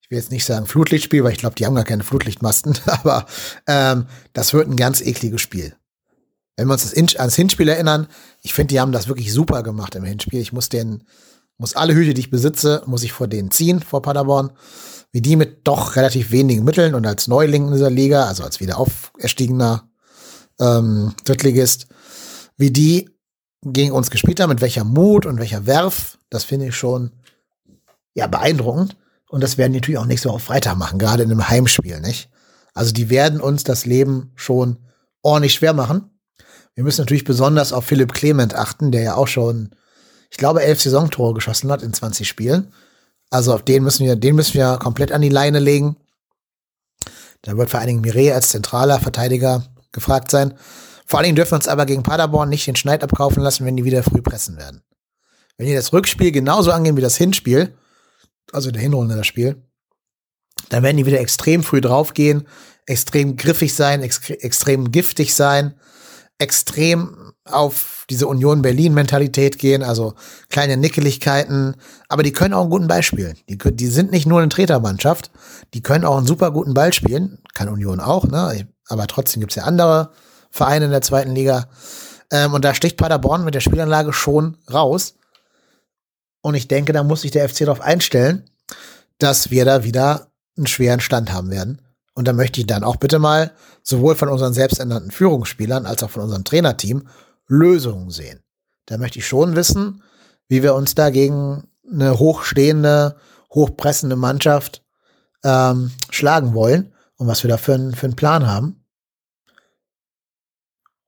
Ich 0.00 0.10
will 0.10 0.18
jetzt 0.18 0.32
nicht 0.32 0.46
sagen 0.46 0.66
Flutlichtspiel, 0.66 1.22
weil 1.22 1.32
ich 1.32 1.38
glaube, 1.38 1.54
die 1.54 1.66
haben 1.66 1.74
gar 1.74 1.84
keine 1.84 2.02
Flutlichtmasten, 2.02 2.76
aber 2.86 3.26
ähm, 3.66 4.06
das 4.32 4.54
wird 4.54 4.66
ein 4.66 4.76
ganz 4.76 5.02
ekliges 5.02 5.42
Spiel. 5.42 5.76
Wenn 6.56 6.66
wir 6.66 6.72
uns 6.72 6.82
das 6.82 6.92
In 6.92 7.08
ans 7.18 7.36
Hinspiel 7.36 7.68
erinnern, 7.68 8.08
ich 8.42 8.54
finde, 8.54 8.74
die 8.74 8.80
haben 8.80 8.92
das 8.92 9.08
wirklich 9.08 9.32
super 9.32 9.62
gemacht 9.62 9.94
im 9.94 10.04
Hinspiel. 10.04 10.40
Ich 10.40 10.52
muss 10.52 10.68
den, 10.68 11.04
muss 11.58 11.76
alle 11.76 11.94
Hüte, 11.94 12.14
die 12.14 12.20
ich 12.20 12.30
besitze, 12.30 12.82
muss 12.86 13.02
ich 13.02 13.12
vor 13.12 13.28
denen 13.28 13.50
ziehen, 13.50 13.80
vor 13.80 14.02
Paderborn. 14.02 14.50
Wie 15.12 15.20
die 15.20 15.36
mit 15.36 15.66
doch 15.66 15.96
relativ 15.96 16.30
wenigen 16.30 16.64
Mitteln 16.64 16.94
und 16.94 17.06
als 17.06 17.28
Neuling 17.28 17.66
in 17.66 17.72
dieser 17.72 17.90
Liga, 17.90 18.26
also 18.26 18.44
als 18.44 18.60
wieder 18.60 18.78
auferstiegener 18.78 19.89
ähm, 20.60 21.14
Drittligist, 21.24 21.86
wie 22.56 22.70
die 22.70 23.10
gegen 23.62 23.92
uns 23.92 24.10
gespielt 24.10 24.40
haben, 24.40 24.50
mit 24.50 24.60
welcher 24.60 24.84
Mut 24.84 25.26
und 25.26 25.38
welcher 25.38 25.66
Werf, 25.66 26.18
das 26.30 26.44
finde 26.44 26.66
ich 26.66 26.76
schon 26.76 27.10
ja 28.14 28.26
beeindruckend. 28.26 28.96
Und 29.28 29.42
das 29.42 29.58
werden 29.58 29.72
die 29.72 29.78
natürlich 29.78 29.98
auch 29.98 30.06
nächste 30.06 30.28
Woche 30.28 30.40
Freitag 30.40 30.76
machen, 30.76 30.98
gerade 30.98 31.22
in 31.22 31.30
einem 31.30 31.48
Heimspiel, 31.48 32.00
nicht? 32.00 32.30
Also 32.74 32.92
die 32.92 33.10
werden 33.10 33.40
uns 33.40 33.64
das 33.64 33.86
Leben 33.86 34.32
schon 34.34 34.78
ordentlich 35.22 35.54
schwer 35.54 35.72
machen. 35.72 36.10
Wir 36.74 36.84
müssen 36.84 37.02
natürlich 37.02 37.24
besonders 37.24 37.72
auf 37.72 37.84
Philipp 37.84 38.12
Clement 38.12 38.54
achten, 38.54 38.90
der 38.90 39.02
ja 39.02 39.14
auch 39.14 39.28
schon, 39.28 39.70
ich 40.30 40.36
glaube, 40.36 40.62
elf 40.62 40.80
Saisontore 40.80 41.34
geschossen 41.34 41.70
hat 41.70 41.82
in 41.82 41.92
20 41.92 42.28
Spielen. 42.28 42.72
Also 43.30 43.54
auf 43.54 43.64
den 43.64 43.84
müssen 43.84 44.06
wir, 44.06 44.16
den 44.16 44.34
müssen 44.34 44.54
wir 44.54 44.78
komplett 44.78 45.12
an 45.12 45.20
die 45.20 45.28
Leine 45.28 45.60
legen. 45.60 45.96
Da 47.42 47.56
wird 47.56 47.70
vor 47.70 47.80
allen 47.80 47.88
Dingen 47.88 48.00
Mireille 48.00 48.34
als 48.34 48.50
zentraler 48.50 48.98
Verteidiger 48.98 49.64
gefragt 49.92 50.30
sein. 50.30 50.54
Vor 51.06 51.18
allen 51.18 51.24
Dingen 51.24 51.36
dürfen 51.36 51.52
wir 51.52 51.56
uns 51.56 51.68
aber 51.68 51.86
gegen 51.86 52.02
Paderborn 52.02 52.48
nicht 52.48 52.66
den 52.66 52.76
Schneid 52.76 53.02
abkaufen 53.02 53.42
lassen, 53.42 53.64
wenn 53.64 53.76
die 53.76 53.84
wieder 53.84 54.02
früh 54.02 54.22
pressen 54.22 54.56
werden. 54.56 54.82
Wenn 55.56 55.66
die 55.66 55.74
das 55.74 55.92
Rückspiel 55.92 56.32
genauso 56.32 56.70
angehen 56.70 56.96
wie 56.96 57.02
das 57.02 57.16
Hinspiel, 57.16 57.74
also 58.52 58.70
der 58.70 58.80
Hinrunde 58.80 59.16
das 59.16 59.26
Spiel, 59.26 59.62
dann 60.68 60.82
werden 60.82 60.96
die 60.96 61.06
wieder 61.06 61.20
extrem 61.20 61.62
früh 61.62 61.80
draufgehen, 61.80 62.46
extrem 62.86 63.36
griffig 63.36 63.74
sein, 63.74 64.02
ex 64.02 64.30
extrem 64.30 64.90
giftig 64.92 65.34
sein, 65.34 65.74
extrem 66.38 67.32
auf 67.44 68.04
diese 68.08 68.26
Union 68.26 68.62
Berlin 68.62 68.94
Mentalität 68.94 69.58
gehen, 69.58 69.82
also 69.82 70.14
kleine 70.48 70.76
Nickeligkeiten, 70.76 71.76
aber 72.08 72.22
die 72.22 72.32
können 72.32 72.54
auch 72.54 72.62
einen 72.62 72.70
guten 72.70 72.88
Ball 72.88 73.02
spielen. 73.02 73.36
Die, 73.48 73.58
die 73.58 73.86
sind 73.86 74.10
nicht 74.10 74.26
nur 74.26 74.40
eine 74.40 74.48
Tretermannschaft, 74.48 75.30
die 75.74 75.82
können 75.82 76.04
auch 76.04 76.16
einen 76.16 76.26
super 76.26 76.50
guten 76.50 76.74
Ball 76.74 76.92
spielen, 76.92 77.38
kann 77.54 77.68
Union 77.68 78.00
auch, 78.00 78.24
ne? 78.24 78.68
Aber 78.90 79.06
trotzdem 79.06 79.40
gibt's 79.40 79.54
ja 79.54 79.64
andere 79.64 80.10
Vereine 80.50 80.86
in 80.86 80.90
der 80.90 81.02
zweiten 81.02 81.34
Liga. 81.34 81.68
Ähm, 82.30 82.54
und 82.54 82.64
da 82.64 82.74
sticht 82.74 82.96
Paderborn 82.96 83.44
mit 83.44 83.54
der 83.54 83.60
Spielanlage 83.60 84.12
schon 84.12 84.56
raus. 84.72 85.14
Und 86.42 86.54
ich 86.54 86.68
denke, 86.68 86.92
da 86.92 87.02
muss 87.02 87.22
sich 87.22 87.30
der 87.30 87.48
FC 87.48 87.58
darauf 87.58 87.80
einstellen, 87.80 88.44
dass 89.18 89.50
wir 89.50 89.64
da 89.64 89.84
wieder 89.84 90.28
einen 90.56 90.66
schweren 90.66 91.00
Stand 91.00 91.32
haben 91.32 91.50
werden. 91.50 91.82
Und 92.14 92.26
da 92.26 92.32
möchte 92.32 92.60
ich 92.60 92.66
dann 92.66 92.84
auch 92.84 92.96
bitte 92.96 93.18
mal 93.18 93.52
sowohl 93.82 94.16
von 94.16 94.28
unseren 94.28 94.52
selbsternannten 94.52 95.10
Führungsspielern 95.10 95.86
als 95.86 96.02
auch 96.02 96.10
von 96.10 96.22
unserem 96.22 96.44
Trainerteam 96.44 97.08
Lösungen 97.46 98.10
sehen. 98.10 98.42
Da 98.86 98.98
möchte 98.98 99.18
ich 99.18 99.26
schon 99.26 99.56
wissen, 99.56 100.02
wie 100.48 100.62
wir 100.62 100.74
uns 100.74 100.94
da 100.94 101.10
gegen 101.10 101.68
eine 101.90 102.18
hochstehende, 102.18 103.16
hochpressende 103.52 104.16
Mannschaft 104.16 104.82
ähm, 105.44 105.92
schlagen 106.10 106.54
wollen 106.54 106.92
und 107.16 107.26
was 107.26 107.42
wir 107.42 107.50
da 107.50 107.56
für, 107.56 107.92
für 107.92 108.06
einen 108.06 108.16
Plan 108.16 108.46
haben 108.46 108.79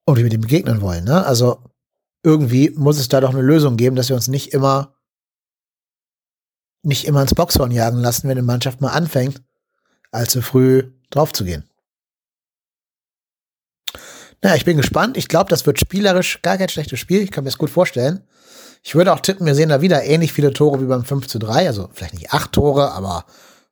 und 0.04 0.18
wie 0.18 0.22
wir 0.22 0.30
dem 0.30 0.40
begegnen 0.40 0.80
wollen. 0.80 1.04
Ne? 1.04 1.24
Also 1.24 1.62
irgendwie 2.22 2.70
muss 2.70 2.98
es 2.98 3.08
da 3.08 3.20
doch 3.20 3.30
eine 3.30 3.42
Lösung 3.42 3.76
geben, 3.76 3.96
dass 3.96 4.08
wir 4.08 4.16
uns 4.16 4.28
nicht 4.28 4.52
immer 4.52 4.94
nicht 6.84 7.06
immer 7.06 7.22
ins 7.22 7.34
Boxhorn 7.34 7.70
jagen 7.70 7.98
lassen, 7.98 8.24
wenn 8.24 8.38
eine 8.38 8.42
Mannschaft 8.42 8.80
mal 8.80 8.90
anfängt, 8.90 9.40
allzu 10.10 10.42
früh 10.42 10.90
drauf 11.10 11.32
zu 11.32 11.44
gehen. 11.44 11.68
Naja, 14.42 14.56
ich 14.56 14.64
bin 14.64 14.76
gespannt. 14.76 15.16
Ich 15.16 15.28
glaube, 15.28 15.48
das 15.50 15.66
wird 15.66 15.78
spielerisch 15.78 16.42
gar 16.42 16.58
kein 16.58 16.68
schlechtes 16.68 16.98
Spiel. 16.98 17.22
Ich 17.22 17.30
kann 17.30 17.44
mir 17.44 17.50
das 17.50 17.58
gut 17.58 17.70
vorstellen. 17.70 18.24
Ich 18.82 18.96
würde 18.96 19.12
auch 19.12 19.20
tippen, 19.20 19.46
wir 19.46 19.54
sehen 19.54 19.68
da 19.68 19.80
wieder 19.80 20.02
ähnlich 20.02 20.32
viele 20.32 20.52
Tore 20.52 20.80
wie 20.80 20.86
beim 20.86 21.04
5 21.04 21.28
zu 21.28 21.38
3. 21.38 21.68
Also 21.68 21.88
vielleicht 21.92 22.14
nicht 22.14 22.32
acht 22.32 22.50
Tore, 22.50 22.90
aber 22.90 23.24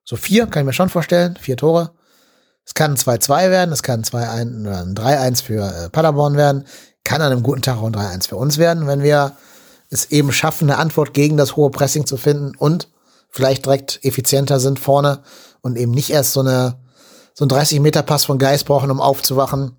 so 0.04 0.14
vier 0.14 0.46
kann 0.46 0.62
ich 0.62 0.66
mir 0.66 0.72
schon 0.72 0.88
vorstellen. 0.88 1.36
Vier 1.40 1.56
Tore. 1.56 1.92
Es 2.70 2.74
kann 2.74 2.94
2-2 2.94 3.50
werden, 3.50 3.72
es 3.72 3.82
kann 3.82 4.04
2-1 4.04 4.60
oder 4.60 4.82
ein 4.82 4.94
3-1 4.94 5.42
für 5.42 5.66
äh, 5.66 5.88
Paderborn 5.90 6.36
werden. 6.36 6.64
Kann 7.02 7.20
an 7.20 7.32
einem 7.32 7.42
guten 7.42 7.62
Tag 7.62 7.78
auch 7.78 7.86
ein 7.86 7.92
3-1 7.92 8.28
für 8.28 8.36
uns 8.36 8.58
werden, 8.58 8.86
wenn 8.86 9.02
wir 9.02 9.32
es 9.90 10.12
eben 10.12 10.30
schaffen, 10.30 10.70
eine 10.70 10.78
Antwort 10.78 11.12
gegen 11.12 11.36
das 11.36 11.56
hohe 11.56 11.72
Pressing 11.72 12.06
zu 12.06 12.16
finden 12.16 12.54
und 12.56 12.88
vielleicht 13.28 13.64
direkt 13.66 13.98
effizienter 14.04 14.60
sind 14.60 14.78
vorne 14.78 15.18
und 15.62 15.76
eben 15.76 15.90
nicht 15.90 16.10
erst 16.10 16.32
so 16.32 16.40
eine 16.40 16.78
so 17.34 17.44
ein 17.44 17.48
30 17.48 17.80
Meter 17.80 18.04
Pass 18.04 18.24
von 18.24 18.38
Geist 18.38 18.66
brauchen, 18.66 18.92
um 18.92 19.00
aufzuwachen, 19.00 19.76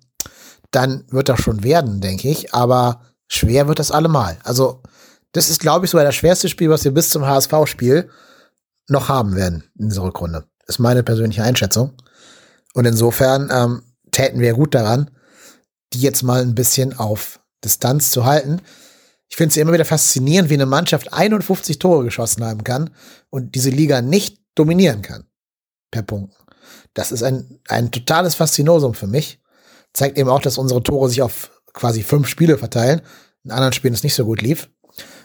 dann 0.70 1.04
wird 1.08 1.30
das 1.30 1.40
schon 1.40 1.64
werden, 1.64 2.02
denke 2.02 2.28
ich. 2.28 2.52
Aber 2.52 3.00
schwer 3.26 3.68
wird 3.68 3.78
das 3.78 3.90
allemal. 3.90 4.36
Also 4.44 4.82
das 5.32 5.48
ist, 5.48 5.60
glaube 5.60 5.86
ich, 5.86 5.92
sogar 5.92 6.04
das 6.04 6.14
schwerste 6.14 6.50
Spiel, 6.50 6.68
was 6.68 6.84
wir 6.84 6.92
bis 6.92 7.08
zum 7.08 7.24
HSV-Spiel 7.24 8.10
noch 8.88 9.08
haben 9.08 9.34
werden 9.34 9.64
in 9.78 9.88
dieser 9.88 10.02
Rückrunde. 10.02 10.44
Ist 10.66 10.78
meine 10.78 11.02
persönliche 11.02 11.42
Einschätzung. 11.42 11.94
Und 12.72 12.86
insofern 12.86 13.50
ähm, 13.52 13.82
täten 14.10 14.40
wir 14.40 14.54
gut 14.54 14.74
daran, 14.74 15.10
die 15.92 16.00
jetzt 16.00 16.22
mal 16.22 16.42
ein 16.42 16.54
bisschen 16.54 16.98
auf 16.98 17.40
Distanz 17.64 18.10
zu 18.10 18.24
halten. 18.24 18.60
Ich 19.28 19.36
finde 19.36 19.50
es 19.50 19.56
immer 19.56 19.72
wieder 19.72 19.84
faszinierend, 19.84 20.50
wie 20.50 20.54
eine 20.54 20.66
Mannschaft 20.66 21.12
51 21.12 21.78
Tore 21.78 22.04
geschossen 22.04 22.44
haben 22.44 22.64
kann 22.64 22.90
und 23.30 23.54
diese 23.54 23.70
Liga 23.70 24.02
nicht 24.02 24.38
dominieren 24.54 25.02
kann. 25.02 25.24
Per 25.90 26.02
Punkt. 26.02 26.34
Das 26.94 27.12
ist 27.12 27.22
ein, 27.22 27.60
ein 27.68 27.90
totales 27.90 28.34
Faszinosum 28.34 28.94
für 28.94 29.06
mich. 29.06 29.40
Zeigt 29.92 30.18
eben 30.18 30.28
auch, 30.28 30.40
dass 30.40 30.58
unsere 30.58 30.82
Tore 30.82 31.08
sich 31.08 31.22
auf 31.22 31.50
quasi 31.72 32.02
fünf 32.02 32.28
Spiele 32.28 32.58
verteilen. 32.58 33.02
In 33.44 33.50
anderen 33.50 33.72
Spielen 33.72 33.94
es 33.94 34.02
nicht 34.02 34.14
so 34.14 34.24
gut 34.24 34.42
lief. 34.42 34.70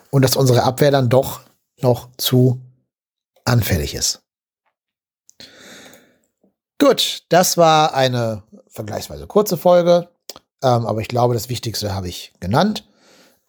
Und 0.10 0.22
dass 0.22 0.36
unsere 0.36 0.64
Abwehr 0.64 0.92
dann 0.92 1.10
doch 1.10 1.42
noch 1.82 2.10
zu 2.18 2.62
anfällig 3.44 3.94
ist. 3.94 4.22
Gut, 6.88 7.24
das 7.28 7.58
war 7.58 7.96
eine 7.96 8.44
vergleichsweise 8.70 9.28
kurze 9.28 9.58
Folge, 9.58 10.08
ähm, 10.64 10.86
aber 10.86 11.02
ich 11.02 11.10
glaube, 11.10 11.34
das 11.34 11.50
Wichtigste 11.50 11.94
habe 11.94 12.08
ich 12.08 12.32
genannt. 12.40 12.88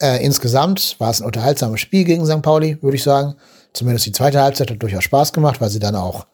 Äh, 0.03 0.25
insgesamt 0.25 0.97
war 0.99 1.11
es 1.11 1.21
ein 1.21 1.27
unterhaltsames 1.27 1.81
Spiel 1.81 2.03
gegen 2.03 2.27
St. 2.27 2.43
Pauli, 2.43 2.83
würde 2.83 2.97
ich 2.97 3.05
sagen. 3.05 3.37
Zumindest 3.75 4.07
die 4.07 4.13
zweite 4.13 4.43
Halbzeit 4.43 4.73
hat 4.73 4.83
durchaus 4.83 5.05
Spaß 5.05 5.33
gemacht, 5.33 5.61
weil 5.61 5.71
sie 5.71 5.79
dann 5.79 5.95
auch 5.95 6.27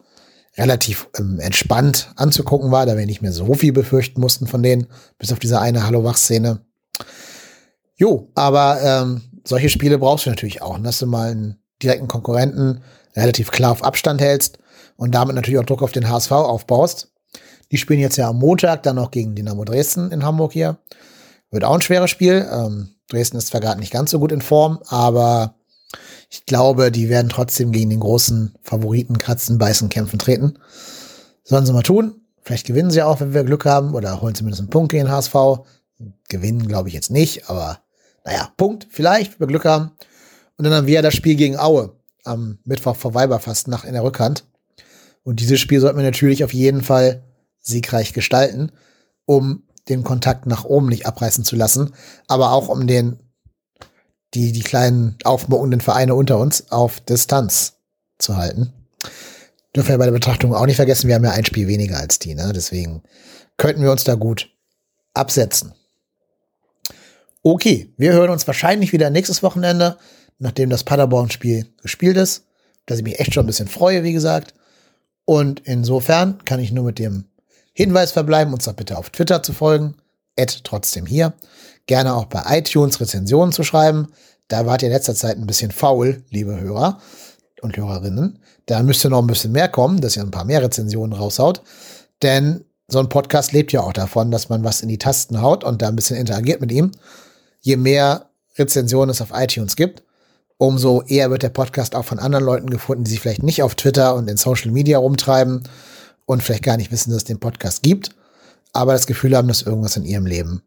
relativ 0.57 1.07
ähm, 1.19 1.39
entspannt 1.39 2.11
anzugucken 2.15 2.71
war, 2.71 2.87
da 2.87 2.97
wir 2.97 3.05
nicht 3.05 3.21
mehr 3.21 3.33
so 3.33 3.53
viel 3.53 3.71
befürchten 3.71 4.19
mussten 4.19 4.47
von 4.47 4.63
denen, 4.63 4.87
bis 5.19 5.31
auf 5.31 5.37
diese 5.37 5.61
eine 5.61 5.85
Hallo-Wach-Szene. 5.85 6.61
Jo, 7.97 8.31
aber 8.33 8.81
ähm, 8.81 9.21
solche 9.43 9.69
Spiele 9.69 9.99
brauchst 9.99 10.25
du 10.25 10.31
natürlich 10.31 10.63
auch, 10.63 10.79
dass 10.79 10.97
du 10.97 11.05
mal 11.05 11.29
einen 11.29 11.59
direkten 11.83 12.07
Konkurrenten 12.07 12.81
relativ 13.15 13.51
klar 13.51 13.73
auf 13.73 13.83
Abstand 13.83 14.21
hältst 14.21 14.57
und 14.97 15.13
damit 15.13 15.35
natürlich 15.35 15.59
auch 15.59 15.65
Druck 15.65 15.83
auf 15.83 15.91
den 15.91 16.09
HSV 16.09 16.31
aufbaust. 16.31 17.11
Die 17.71 17.77
spielen 17.77 17.99
jetzt 17.99 18.17
ja 18.17 18.29
am 18.29 18.39
Montag 18.39 18.83
dann 18.83 18.95
noch 18.95 19.11
gegen 19.11 19.35
Dynamo 19.35 19.63
Dresden 19.65 20.11
in 20.11 20.23
Hamburg 20.23 20.53
hier. 20.53 20.77
Wird 21.51 21.63
auch 21.63 21.73
ein 21.73 21.81
schweres 21.81 22.09
Spiel. 22.09 22.47
Ähm, 22.51 22.89
Dresden 23.09 23.37
ist 23.37 23.47
zwar 23.47 23.61
gerade 23.61 23.79
nicht 23.79 23.93
ganz 23.93 24.11
so 24.11 24.19
gut 24.19 24.31
in 24.31 24.41
Form, 24.41 24.79
aber 24.87 25.55
ich 26.29 26.45
glaube, 26.45 26.91
die 26.91 27.09
werden 27.09 27.29
trotzdem 27.29 27.71
gegen 27.71 27.89
den 27.89 27.99
großen 27.99 28.55
Favoriten 28.61 29.17
kratzen, 29.17 29.57
beißen, 29.57 29.89
kämpfen, 29.89 30.19
treten. 30.19 30.59
Sollen 31.43 31.65
sie 31.65 31.73
mal 31.73 31.83
tun. 31.83 32.21
Vielleicht 32.41 32.67
gewinnen 32.67 32.91
sie 32.91 33.01
auch, 33.01 33.19
wenn 33.19 33.33
wir 33.33 33.43
Glück 33.43 33.65
haben, 33.65 33.93
oder 33.95 34.21
holen 34.21 34.35
zumindest 34.35 34.61
einen 34.61 34.69
Punkt 34.69 34.91
gegen 34.91 35.09
HSV. 35.09 35.35
Gewinnen 36.27 36.67
glaube 36.67 36.89
ich 36.89 36.93
jetzt 36.93 37.09
nicht, 37.09 37.49
aber 37.49 37.79
naja, 38.23 38.51
Punkt, 38.57 38.87
vielleicht, 38.89 39.33
wenn 39.33 39.47
wir 39.47 39.47
Glück 39.47 39.65
haben. 39.65 39.91
Und 40.57 40.65
dann 40.65 40.73
haben 40.73 40.87
wir 40.87 40.95
ja 40.95 41.01
das 41.01 41.13
Spiel 41.13 41.35
gegen 41.35 41.57
Aue 41.57 41.95
am 42.23 42.57
Mittwoch 42.63 42.95
vor 42.95 43.13
Weiberfastnacht 43.13 43.85
in 43.85 43.93
der 43.93 44.03
Rückhand. 44.03 44.45
Und 45.25 45.39
dieses 45.39 45.59
Spiel 45.59 45.81
sollten 45.81 45.97
wir 45.97 46.05
natürlich 46.05 46.43
auf 46.43 46.53
jeden 46.53 46.83
Fall 46.83 47.23
siegreich 47.59 48.13
gestalten, 48.13 48.71
um 49.25 49.63
den 49.89 50.03
Kontakt 50.03 50.45
nach 50.45 50.63
oben 50.63 50.87
nicht 50.87 51.07
abreißen 51.07 51.43
zu 51.43 51.55
lassen, 51.55 51.93
aber 52.27 52.51
auch 52.51 52.69
um 52.69 52.87
den 52.87 53.19
die, 54.35 54.51
die 54.51 54.61
kleinen 54.61 55.17
aufmuckenden 55.23 55.81
Vereine 55.81 56.13
unter 56.13 56.37
uns 56.37 56.71
auf 56.71 56.99
Distanz 56.99 57.73
zu 58.19 58.37
halten. 58.37 58.71
Dürfen 59.75 59.89
wir 59.89 59.97
bei 59.97 60.05
der 60.05 60.11
Betrachtung 60.11 60.53
auch 60.53 60.65
nicht 60.65 60.75
vergessen, 60.75 61.07
wir 61.07 61.15
haben 61.15 61.23
ja 61.23 61.31
ein 61.31 61.45
Spiel 61.45 61.67
weniger 61.67 61.97
als 61.97 62.19
die, 62.19 62.35
ne? 62.35 62.51
Deswegen 62.53 63.01
könnten 63.57 63.81
wir 63.81 63.91
uns 63.91 64.03
da 64.03 64.15
gut 64.15 64.49
absetzen. 65.13 65.73
Okay, 67.41 67.93
wir 67.97 68.13
hören 68.13 68.29
uns 68.29 68.45
wahrscheinlich 68.47 68.93
wieder 68.93 69.09
nächstes 69.09 69.41
Wochenende, 69.41 69.97
nachdem 70.37 70.69
das 70.69 70.83
Paderborn-Spiel 70.83 71.73
gespielt 71.81 72.17
ist, 72.17 72.45
dass 72.85 72.99
ich 72.99 73.03
mich 73.03 73.19
echt 73.19 73.33
schon 73.33 73.45
ein 73.45 73.47
bisschen 73.47 73.67
freue, 73.67 74.03
wie 74.03 74.13
gesagt. 74.13 74.53
Und 75.25 75.61
insofern 75.65 76.43
kann 76.45 76.59
ich 76.59 76.71
nur 76.71 76.85
mit 76.85 76.99
dem 76.99 77.25
Hinweis 77.73 78.11
verbleiben, 78.11 78.53
uns 78.53 78.65
doch 78.65 78.73
bitte 78.73 78.97
auf 78.97 79.09
Twitter 79.09 79.43
zu 79.43 79.53
folgen, 79.53 79.95
Ed 80.35 80.63
trotzdem 80.63 81.05
hier. 81.05 81.33
Gerne 81.87 82.15
auch 82.15 82.25
bei 82.25 82.43
iTunes 82.57 82.99
Rezensionen 82.99 83.51
zu 83.51 83.63
schreiben. 83.63 84.07
Da 84.47 84.65
wart 84.65 84.81
ihr 84.81 84.87
in 84.87 84.93
letzter 84.93 85.15
Zeit 85.15 85.37
ein 85.37 85.47
bisschen 85.47 85.71
faul, 85.71 86.23
liebe 86.29 86.59
Hörer 86.59 86.99
und 87.61 87.77
Hörerinnen. 87.77 88.39
Da 88.65 88.81
müsste 88.83 89.09
noch 89.09 89.21
ein 89.21 89.27
bisschen 89.27 89.51
mehr 89.51 89.67
kommen, 89.67 90.01
dass 90.01 90.15
ihr 90.15 90.23
ein 90.23 90.31
paar 90.31 90.45
mehr 90.45 90.61
Rezensionen 90.61 91.13
raushaut. 91.13 91.61
Denn 92.21 92.65
so 92.87 92.99
ein 92.99 93.09
Podcast 93.09 93.51
lebt 93.51 93.71
ja 93.71 93.81
auch 93.81 93.93
davon, 93.93 94.31
dass 94.31 94.49
man 94.49 94.63
was 94.63 94.81
in 94.81 94.89
die 94.89 94.97
Tasten 94.97 95.41
haut 95.41 95.63
und 95.63 95.81
da 95.81 95.87
ein 95.87 95.95
bisschen 95.95 96.17
interagiert 96.17 96.61
mit 96.61 96.71
ihm. 96.71 96.91
Je 97.61 97.77
mehr 97.77 98.29
Rezensionen 98.57 99.09
es 99.09 99.21
auf 99.21 99.31
iTunes 99.33 99.75
gibt, 99.75 100.03
umso 100.57 101.01
eher 101.03 101.29
wird 101.29 101.43
der 101.43 101.49
Podcast 101.49 101.95
auch 101.95 102.05
von 102.05 102.19
anderen 102.19 102.45
Leuten 102.45 102.69
gefunden, 102.69 103.03
die 103.03 103.11
sich 103.11 103.19
vielleicht 103.19 103.43
nicht 103.43 103.63
auf 103.63 103.75
Twitter 103.75 104.15
und 104.15 104.29
in 104.29 104.37
Social 104.37 104.71
Media 104.71 104.97
rumtreiben 104.97 105.63
und 106.25 106.43
vielleicht 106.43 106.63
gar 106.63 106.77
nicht 106.77 106.91
wissen, 106.91 107.11
dass 107.11 107.17
es 107.17 107.23
den 107.25 107.39
Podcast 107.39 107.83
gibt, 107.83 108.09
aber 108.73 108.93
das 108.93 109.07
Gefühl 109.07 109.35
haben, 109.35 109.47
dass 109.47 109.61
irgendwas 109.61 109.97
in 109.97 110.05
ihrem 110.05 110.25
Leben 110.25 110.61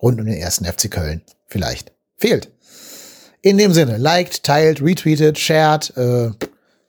rund 0.00 0.20
um 0.20 0.26
den 0.26 0.36
ersten 0.36 0.64
FC 0.64 0.90
Köln 0.90 1.22
vielleicht 1.46 1.92
fehlt. 2.16 2.50
In 3.42 3.58
dem 3.58 3.72
Sinne, 3.72 3.98
liked, 3.98 4.42
teilt, 4.42 4.80
retweetet, 4.80 5.38
shared, 5.38 5.94
äh, 5.96 6.30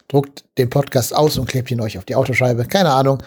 druckt 0.07 0.45
den 0.57 0.69
Podcast 0.69 1.13
aus 1.13 1.37
und 1.37 1.47
klebt 1.47 1.69
ihn 1.71 1.81
euch 1.81 1.97
auf 1.97 2.05
die 2.05 2.15
Autoscheibe. 2.15 2.65
Keine 2.65 2.91
Ahnung. 2.91 3.21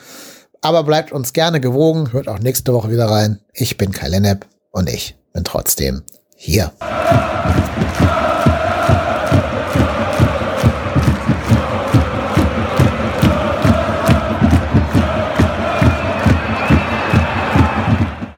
Aber 0.61 0.83
bleibt 0.83 1.13
uns 1.13 1.33
gerne 1.33 1.61
gewogen. 1.61 2.13
Hört 2.13 2.29
auch 2.29 2.39
nächste 2.39 2.73
Woche 2.73 2.91
wieder 2.91 3.07
rein. 3.07 3.41
Ich 3.53 3.77
bin 3.77 3.93
Kai 3.93 4.09
Lennep 4.09 4.47
und 4.71 4.89
ich 4.89 5.17
bin 5.33 5.45
trotzdem 5.45 6.03
hier. 6.37 6.73